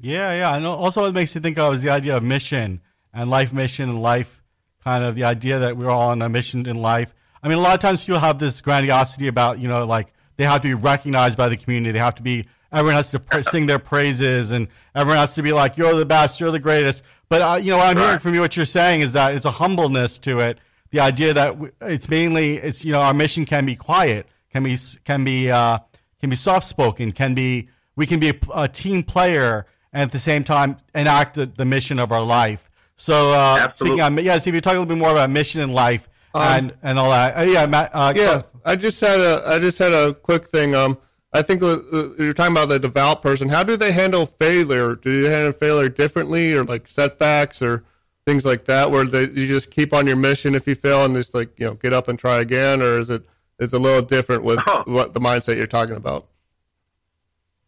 [0.00, 0.56] Yeah, yeah.
[0.56, 2.80] And also, what makes you think of is the idea of mission
[3.12, 4.42] and life mission and life
[4.82, 7.14] kind of the idea that we're all on a mission in life.
[7.42, 10.44] I mean, a lot of times people have this grandiosity about, you know, like they
[10.44, 11.92] have to be recognized by the community.
[11.92, 15.52] They have to be, everyone has to sing their praises and everyone has to be
[15.52, 17.02] like, you're the best, you're the greatest.
[17.28, 18.04] But, uh, you know, what I'm right.
[18.04, 20.58] hearing from you, what you're saying is that it's a humbleness to it.
[20.90, 24.76] The idea that it's mainly, it's, you know, our mission can be quiet, can be,
[25.04, 25.78] can be, uh,
[26.20, 30.12] can be soft spoken, can be, we can be a, a team player and at
[30.12, 32.70] the same time enact the, the mission of our life.
[32.94, 35.60] So, uh, speaking on, yeah, so if you talk a little bit more about mission
[35.60, 37.36] in life um, and, and all that.
[37.36, 37.90] Uh, yeah, Matt.
[37.92, 40.74] Uh, yeah, I just had a, I just had a quick thing.
[40.74, 40.98] Um,
[41.32, 41.78] I think uh,
[42.18, 43.48] you're talking about the devout person.
[43.48, 44.94] How do they handle failure?
[44.96, 47.84] Do they handle failure differently, or like setbacks, or
[48.26, 51.14] things like that, where they, you just keep on your mission if you fail and
[51.14, 53.24] just like you know get up and try again, or is it
[53.58, 54.82] it's a little different with oh.
[54.86, 56.26] what the mindset you're talking about?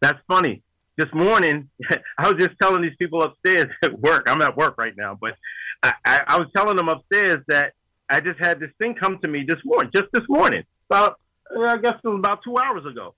[0.01, 0.61] That's funny
[0.97, 1.69] this morning,
[2.17, 4.23] I was just telling these people upstairs at work.
[4.27, 5.35] I'm at work right now, but
[5.83, 7.73] I, I, I, was telling them upstairs that
[8.09, 11.19] I just had this thing come to me this morning, just this morning, about
[11.59, 13.15] I guess it was about two hours ago.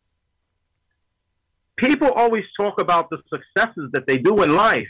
[1.76, 4.88] People always talk about the successes that they do in life,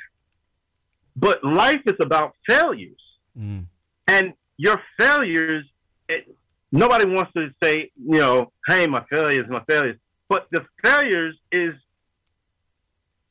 [1.16, 3.02] but life is about failures,
[3.38, 3.66] mm.
[4.08, 5.66] and your failures.
[6.08, 6.36] It,
[6.72, 9.98] nobody wants to say, you know, hey, my failures, my failures.
[10.30, 11.74] But the failures is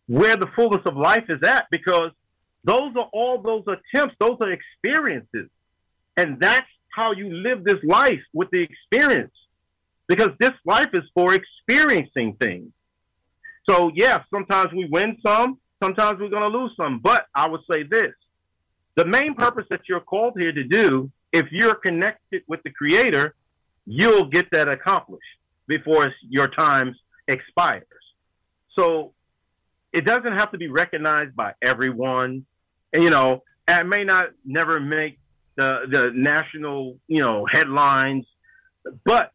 [0.07, 2.11] where the fullness of life is at because
[2.65, 5.49] those are all those attempts, those are experiences.
[6.17, 9.33] And that's how you live this life with the experience.
[10.09, 12.71] Because this life is for experiencing things.
[13.69, 17.01] So, yeah, sometimes we win some, sometimes we're going to lose some.
[17.01, 18.13] But I would say this
[18.95, 23.35] the main purpose that you're called here to do, if you're connected with the Creator,
[23.85, 25.23] you'll get that accomplished
[25.67, 26.95] before your time
[27.29, 27.85] expires.
[28.79, 29.13] So
[29.93, 32.47] it doesn't have to be recognized by everyone.
[32.93, 35.19] And, you know, it may not never make
[35.57, 38.27] the the national, you know, headlines,
[39.05, 39.33] but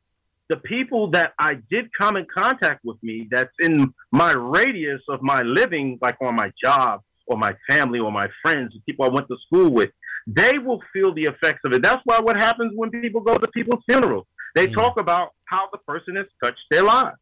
[0.49, 5.21] the people that I did come in contact with me that's in my radius of
[5.21, 9.09] my living, like on my job or my family or my friends, the people I
[9.09, 9.91] went to school with,
[10.27, 11.81] they will feel the effects of it.
[11.81, 14.25] That's why what happens when people go to people's funerals.
[14.55, 14.73] They mm.
[14.73, 17.17] talk about how the person has touched their lives.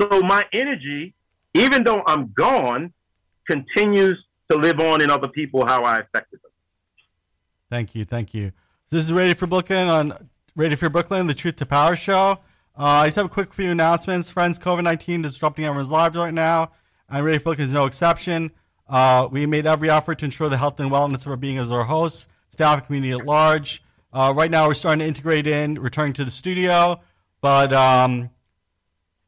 [0.00, 1.14] So my energy
[1.54, 2.92] even though I'm gone,
[3.48, 6.49] continues to live on in other people how I affected them.
[7.70, 8.50] Thank you, thank you.
[8.90, 12.40] This is Radio Free Brooklyn on Radio Free Brooklyn, the Truth to Power show.
[12.76, 14.28] Uh, I just have a quick few announcements.
[14.28, 16.72] Friends, COVID 19 is disrupting everyone's lives right now,
[17.08, 18.50] and Radio Free Brooklyn is no exception.
[18.88, 21.70] Uh, we made every effort to ensure the health and wellness of our being as
[21.70, 23.84] our hosts, staff, and community at large.
[24.12, 27.00] Uh, right now, we're starting to integrate in, returning to the studio,
[27.40, 28.30] but um,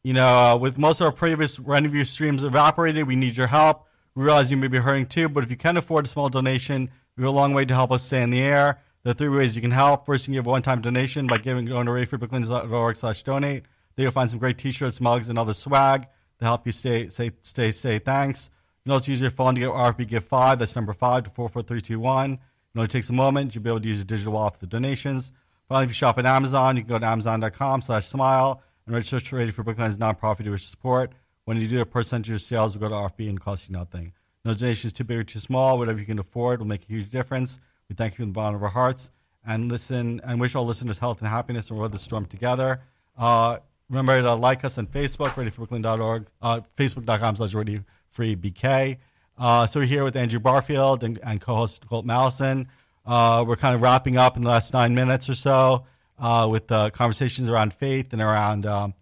[0.03, 3.87] you know, uh, with most of our previous interview streams evaporated, we need your help.
[4.17, 6.91] We realize you may be hurting too, but if you can afford a small donation,
[7.17, 8.81] we go a long way to help us stay in the air.
[9.03, 10.07] There are three ways you can help.
[10.07, 13.65] First, you can give a one-time donation by giving going to radiofreebrooklyn.org slash donate.
[13.97, 16.07] There you'll find some great t-shirts, mugs, and other swag
[16.39, 18.51] to help you stay, say, stay, say thanks.
[18.53, 20.59] You can also use your phone to get RFB Give 5.
[20.59, 22.33] That's number 5 to 44321.
[22.33, 22.39] It
[22.75, 23.55] only takes a moment.
[23.55, 25.33] You'll be able to use your digital wallet for the donations.
[25.69, 29.21] Finally, if you shop on Amazon, you can go to amazon.com slash smile and register
[29.21, 31.13] to Radio Free Brooklyn's nonprofit you wish to support.
[31.45, 33.73] When you do, a percentage of your sales will go to RFB and cost you
[33.73, 34.13] nothing.
[34.45, 35.79] No donation is too big or too small.
[35.79, 37.61] Whatever you can afford will make a huge difference.
[37.89, 39.11] We thank you from the bottom of our hearts
[39.47, 42.81] and listen and wish all listeners health and happiness and weather the storm together.
[43.17, 48.99] Uh, remember to like us on Facebook, radiofreebrooklyn.org, uh, facebook.com slash radiofreebk.
[49.39, 52.67] Uh, so we're here with Andrew Barfield and, and co-host Colt Mallison.
[53.05, 55.85] Uh, we're kind of wrapping up in the last nine minutes or so
[56.19, 58.95] uh, with uh, conversations around faith and around um,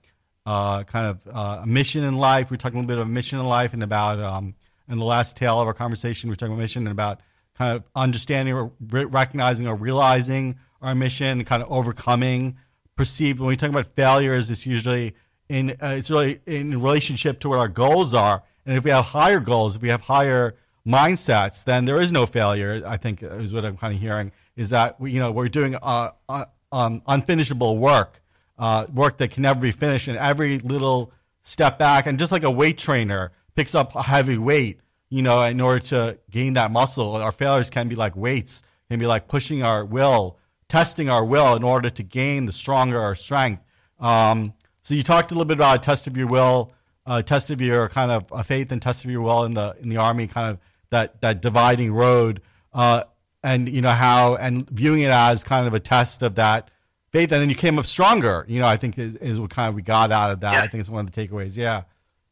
[0.47, 2.51] uh, kind of uh, a mission in life.
[2.51, 4.55] We're talking a little bit of a mission in life and about, um,
[4.91, 7.21] in the last tail of our conversation, we're talking about mission and about
[7.55, 12.57] kind of understanding or re- recognizing or realizing our mission and kind of overcoming
[12.97, 13.39] perceived.
[13.39, 15.15] When we talk about failures, it's usually
[15.49, 18.43] in, uh, it's really in relationship to what our goals are.
[18.67, 22.27] And if we have higher goals, if we have higher mindsets, then there is no
[22.27, 22.83] failure.
[22.87, 25.77] I think is what I'm kind of hearing is that we, you know, we're doing
[25.77, 28.21] uh, uh, um, unfinishable work,
[28.59, 31.13] uh, work that can never be finished, and every little
[31.43, 35.43] step back, and just like a weight trainer picks up a heavy weight, you know,
[35.43, 39.29] in order to gain that muscle, our failures can be like weights, can be like
[39.29, 40.39] pushing our will,
[40.69, 43.63] testing our will in order to gain the stronger our strength.
[43.99, 46.73] Um, so you talked a little bit about a test of your will,
[47.07, 49.77] a test of your kind of a faith and test of your will in the
[49.81, 50.59] in the army, kind of
[50.91, 52.41] that that dividing road.
[52.73, 53.05] Uh,
[53.43, 56.71] and you know how and viewing it as kind of a test of that
[57.11, 59.69] faith and then you came up stronger you know i think is, is what kind
[59.69, 60.63] of we got out of that yeah.
[60.63, 61.83] i think it's one of the takeaways yeah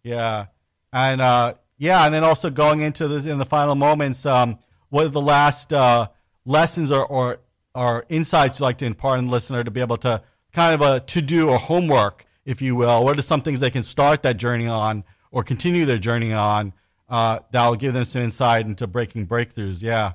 [0.02, 0.46] yeah
[0.92, 4.58] and uh yeah and then also going into this in the final moments um
[4.88, 6.06] what are the last uh
[6.44, 7.40] lessons or or,
[7.74, 10.22] or insights you'd like to impart on the listener to be able to
[10.52, 13.04] kind of a to do or homework if you will?
[13.04, 16.72] What are some things they can start that journey on or continue their journey on
[17.08, 19.82] uh, that'll give them some insight into breaking breakthroughs?
[19.82, 20.12] Yeah.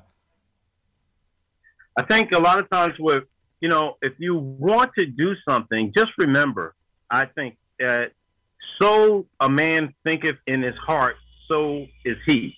[1.96, 3.22] I think a lot of times with,
[3.60, 6.74] you know, if you want to do something, just remember,
[7.08, 8.10] I think that
[8.80, 11.16] so a man thinketh in his heart,
[11.50, 12.56] so is he.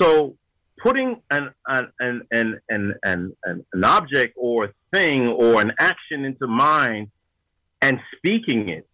[0.00, 0.36] So
[0.82, 6.24] putting an an an an an, an, an object or a thing or an action
[6.24, 7.08] into mind
[7.80, 8.86] and speaking it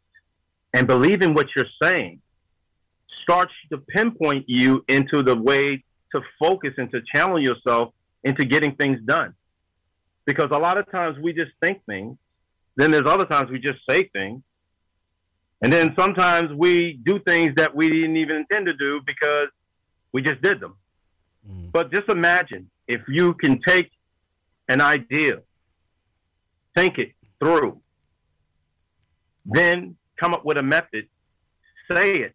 [0.72, 2.20] and believing what you're saying
[3.22, 5.84] starts to pinpoint you into the way
[6.14, 7.92] to focus and to channel yourself
[8.24, 9.34] into getting things done
[10.26, 12.16] because a lot of times we just think things.
[12.76, 14.42] Then there's other times we just say things.
[15.62, 19.48] And then sometimes we do things that we didn't even intend to do because
[20.12, 20.76] we just did them.
[21.48, 21.70] Mm.
[21.72, 23.90] But just imagine if you can take
[24.68, 25.40] an idea,
[26.74, 27.80] think it through,
[29.44, 31.08] then come up with a method,
[31.90, 32.34] say it,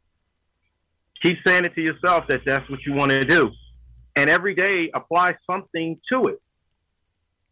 [1.22, 3.52] keep saying it to yourself that that's what you want to do,
[4.16, 6.42] and every day apply something to it.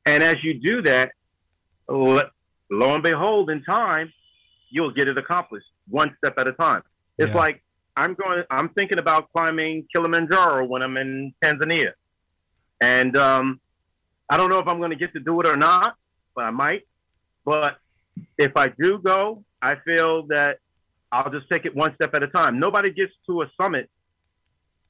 [0.05, 1.13] And as you do that,
[1.87, 2.29] lo
[2.69, 4.11] and behold, in time,
[4.73, 6.81] you'll get it accomplished one step at a time.
[7.17, 7.37] It's yeah.
[7.37, 7.63] like
[7.95, 8.43] I'm going.
[8.49, 11.91] I'm thinking about climbing Kilimanjaro when I'm in Tanzania,
[12.81, 13.61] and um,
[14.29, 15.95] I don't know if I'm going to get to do it or not,
[16.35, 16.87] but I might.
[17.45, 17.77] But
[18.37, 20.57] if I do go, I feel that
[21.11, 22.59] I'll just take it one step at a time.
[22.59, 23.89] Nobody gets to a summit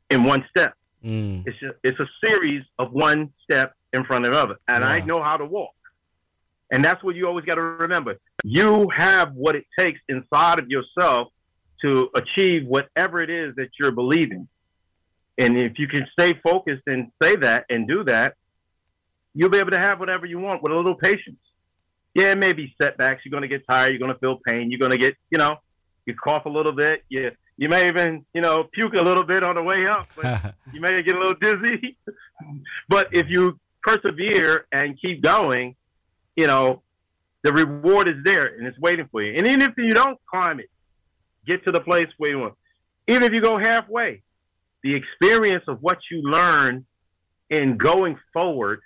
[0.09, 0.75] in one step.
[1.03, 1.43] Mm.
[1.45, 4.83] It's a, it's a series of one step in front of others, and.
[4.85, 5.75] I know how to walk.
[6.73, 8.15] And that's what you always got to remember.
[8.43, 11.27] You have what it takes inside of yourself
[11.85, 14.47] to achieve whatever it is that you're believing.
[15.37, 18.33] And if you can stay focused and say that and do that,
[19.35, 21.37] you'll be able to have whatever you want with a little patience.
[22.15, 23.21] Yeah, it may be setbacks.
[23.23, 23.91] You're going to get tired.
[23.91, 24.71] You're going to feel pain.
[24.71, 25.57] You're going to get, you know,
[26.07, 27.03] you cough a little bit.
[27.07, 30.07] You you may even, you know, puke a little bit on the way up.
[30.73, 31.97] you may get a little dizzy.
[32.89, 35.75] but if you persevere and keep going,
[36.35, 36.81] you know,
[37.43, 39.35] the reward is there and it's waiting for you.
[39.37, 40.69] And even if you don't climb it,
[41.45, 42.53] get to the place where you want.
[43.07, 44.21] Even if you go halfway,
[44.81, 46.85] the experience of what you learn
[47.49, 48.81] in going forward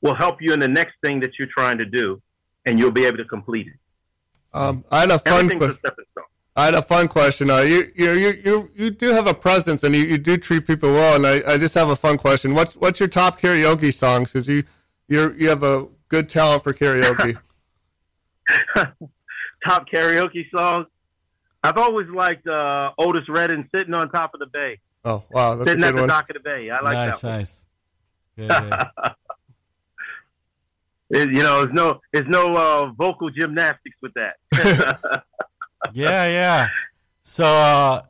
[0.00, 2.20] will help you in the next thing that you're trying to do,
[2.64, 3.74] and you'll be able to complete it.
[4.52, 5.78] Um, I had a fun question.
[6.56, 7.48] I had a fun question.
[7.48, 10.66] Uh, you, you, you, you, you do have a presence and you, you do treat
[10.66, 11.16] people well.
[11.16, 12.54] And I, I just have a fun question.
[12.54, 14.32] What's, what's your top karaoke songs?
[14.32, 14.64] Because you,
[15.10, 17.36] you you have a good talent for karaoke.
[19.66, 20.86] top karaoke songs.
[21.62, 24.80] I've always liked uh, Otis Redding sitting on top of the bay.
[25.04, 26.08] Oh wow, that's sitting at the one.
[26.08, 26.70] dock of the bay.
[26.70, 27.28] I like nice, that.
[27.28, 27.66] Nice,
[28.38, 29.14] nice.
[31.10, 34.36] you know, there's no there's no uh, vocal gymnastics with that
[35.92, 36.68] yeah, yeah.
[37.22, 38.02] So uh,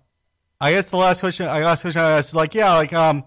[0.60, 3.24] I guess the last question, I last question I asked, like, yeah, like, um,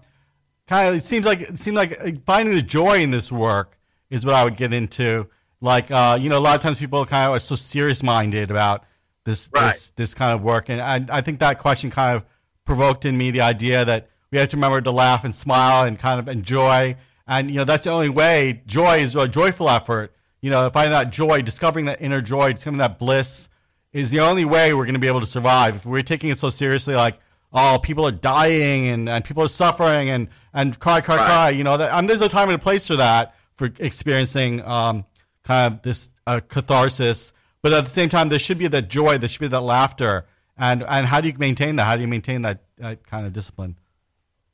[0.66, 3.78] kind of it seems like it seemed like finding the joy in this work
[4.10, 5.28] is what I would get into.
[5.60, 8.50] Like uh, you know, a lot of times people kind of are so serious minded
[8.50, 8.84] about
[9.24, 9.68] this Right.
[9.68, 12.24] this this kind of work, and I, I think that question kind of
[12.64, 15.98] provoked in me the idea that we have to remember to laugh and smile and
[15.98, 16.96] kind of enjoy,
[17.26, 18.62] and you know that's the only way.
[18.66, 20.12] Joy is a joyful effort.
[20.42, 23.48] You know, finding that joy, discovering that inner joy, discovering that bliss
[23.94, 25.76] is the only way we're going to be able to survive.
[25.76, 27.18] If we're taking it so seriously, like,
[27.54, 31.26] oh, people are dying and, and people are suffering and, and cry, cry, Right.
[31.26, 34.60] cry, you know, that, um, there's no time and a place for that, for experiencing
[34.62, 35.04] um,
[35.44, 37.32] kind of this uh, catharsis.
[37.62, 40.26] But at the same time, there should be that joy, there should be that laughter.
[40.58, 41.84] And, and how do you maintain that?
[41.84, 43.76] How do you maintain that, that kind of discipline?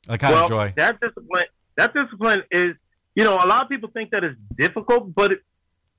[0.07, 0.73] That kind well, of joy?
[0.77, 1.45] that discipline,
[1.77, 2.75] that discipline is,
[3.15, 5.43] you know, a lot of people think that it's difficult, but it,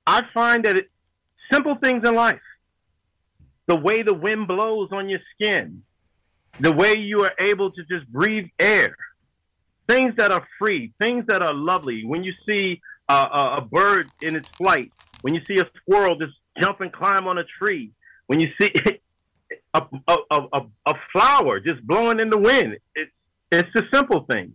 [0.07, 0.89] I find that it,
[1.51, 2.41] simple things in life,
[3.67, 5.83] the way the wind blows on your skin,
[6.59, 8.95] the way you are able to just breathe air,
[9.87, 12.05] things that are free, things that are lovely.
[12.05, 13.13] When you see a,
[13.57, 14.91] a, bird in its flight,
[15.21, 17.91] when you see a squirrel just jump and climb on a tree,
[18.27, 18.71] when you see
[19.73, 23.11] a, a, a, a, a flower just blowing in the wind, it's
[23.51, 24.53] it's the simple things.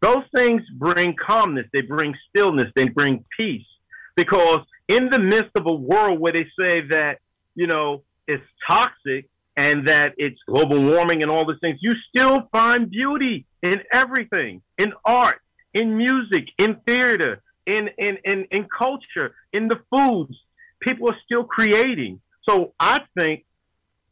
[0.00, 3.66] Those things bring calmness, they bring stillness, they bring peace.
[4.14, 7.18] Because in the midst of a world where they say that,
[7.54, 12.48] you know, it's toxic and that it's global warming and all these things, you still
[12.52, 15.40] find beauty in everything, in art,
[15.72, 20.36] in music, in theater, in, in, in, in culture, in the foods.
[20.80, 22.20] People are still creating.
[22.48, 23.44] So I think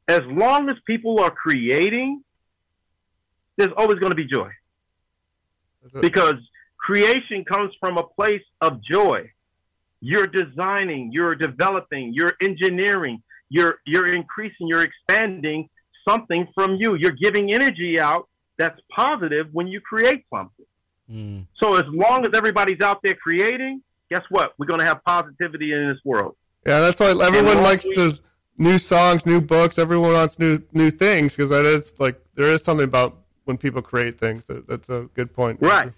[0.08, 2.22] as long as people are creating,
[3.56, 4.50] there's always going to be joy
[6.00, 6.34] because
[6.78, 9.30] creation comes from a place of joy.
[10.00, 15.68] You're designing, you're developing, you're engineering, you're you're increasing, you're expanding
[16.08, 16.94] something from you.
[16.94, 20.66] You're giving energy out that's positive when you create something.
[21.10, 21.46] Mm.
[21.60, 24.54] So as long as everybody's out there creating, guess what?
[24.58, 26.36] We're going to have positivity in this world.
[26.66, 28.18] Yeah, that's why everyone likes we- to
[28.58, 29.78] new songs, new books.
[29.78, 33.82] Everyone wants new new things because that is like there is something about when people
[33.82, 34.44] create things.
[34.44, 35.58] That, that's a good point.
[35.60, 35.92] Right.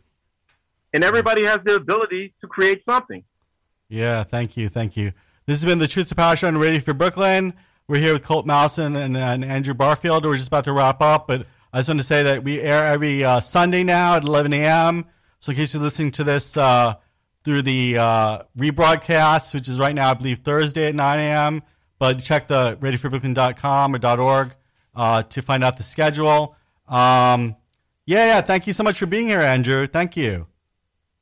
[0.92, 3.22] And everybody has the ability to create something.
[3.88, 5.12] Yeah, thank you, thank you.
[5.46, 7.54] This has been the Truth to Power Show on Radio Free Brooklyn.
[7.86, 10.26] We're here with Colt Mallison and, and Andrew Barfield.
[10.26, 12.84] We're just about to wrap up, but I just want to say that we air
[12.84, 15.04] every uh, Sunday now at 11 a.m.
[15.38, 16.94] So in case you're listening to this uh,
[17.44, 21.62] through the uh, rebroadcast, which is right now, I believe, Thursday at 9 a.m.,
[22.00, 24.56] but check the radiofreebrooklyn.com or .org
[24.96, 26.56] uh, to find out the schedule.
[26.88, 27.54] Um,
[28.04, 29.86] yeah, yeah, thank you so much for being here, Andrew.
[29.86, 30.48] Thank you.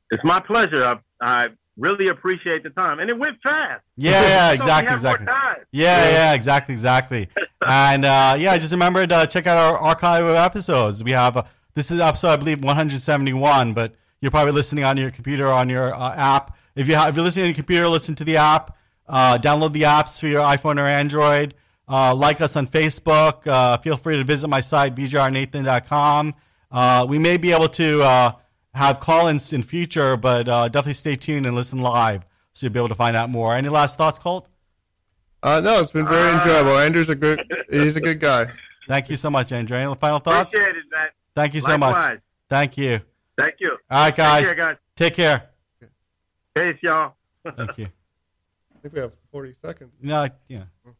[0.09, 0.83] It's my pleasure.
[0.83, 2.99] I, I really appreciate the time.
[2.99, 3.83] And it went fast.
[3.97, 5.27] Yeah, yeah, exactly, exactly.
[5.71, 7.29] Yeah, yeah, exactly, exactly.
[7.67, 11.03] and uh, yeah, just remember to check out our archive of episodes.
[11.03, 15.11] We have uh, this is episode I believe 171, but you're probably listening on your
[15.11, 16.57] computer or on your uh, app.
[16.75, 18.77] If you have, if you're listening on your computer, listen to the app.
[19.07, 21.53] Uh, download the apps for your iPhone or Android.
[21.87, 23.45] Uh, like us on Facebook.
[23.45, 26.33] Uh, feel free to visit my site bjrnathan.com.
[26.71, 28.31] Uh, we may be able to uh,
[28.75, 32.79] have call-ins in future, but uh, definitely stay tuned and listen live so you'll be
[32.79, 33.55] able to find out more.
[33.55, 34.47] Any last thoughts, Colt?
[35.41, 36.77] Uh, no, it's been very enjoyable.
[36.77, 37.41] Andrew's a good.
[37.69, 38.47] He's a good guy.
[38.87, 39.77] Thank you so much, Andrew.
[39.77, 40.53] Any final thoughts?
[40.53, 41.07] Appreciate it, man.
[41.35, 42.19] Thank you so much.
[42.49, 43.01] Thank you.
[43.37, 43.77] Thank you.
[43.89, 44.47] All right, guys.
[44.47, 44.77] Take care, guys.
[44.95, 45.49] Take care.
[46.55, 47.13] Peace, y'all.
[47.55, 47.85] Thank you.
[47.85, 49.91] I think we have 40 seconds.
[50.01, 50.57] No, yeah.
[50.57, 50.95] All right.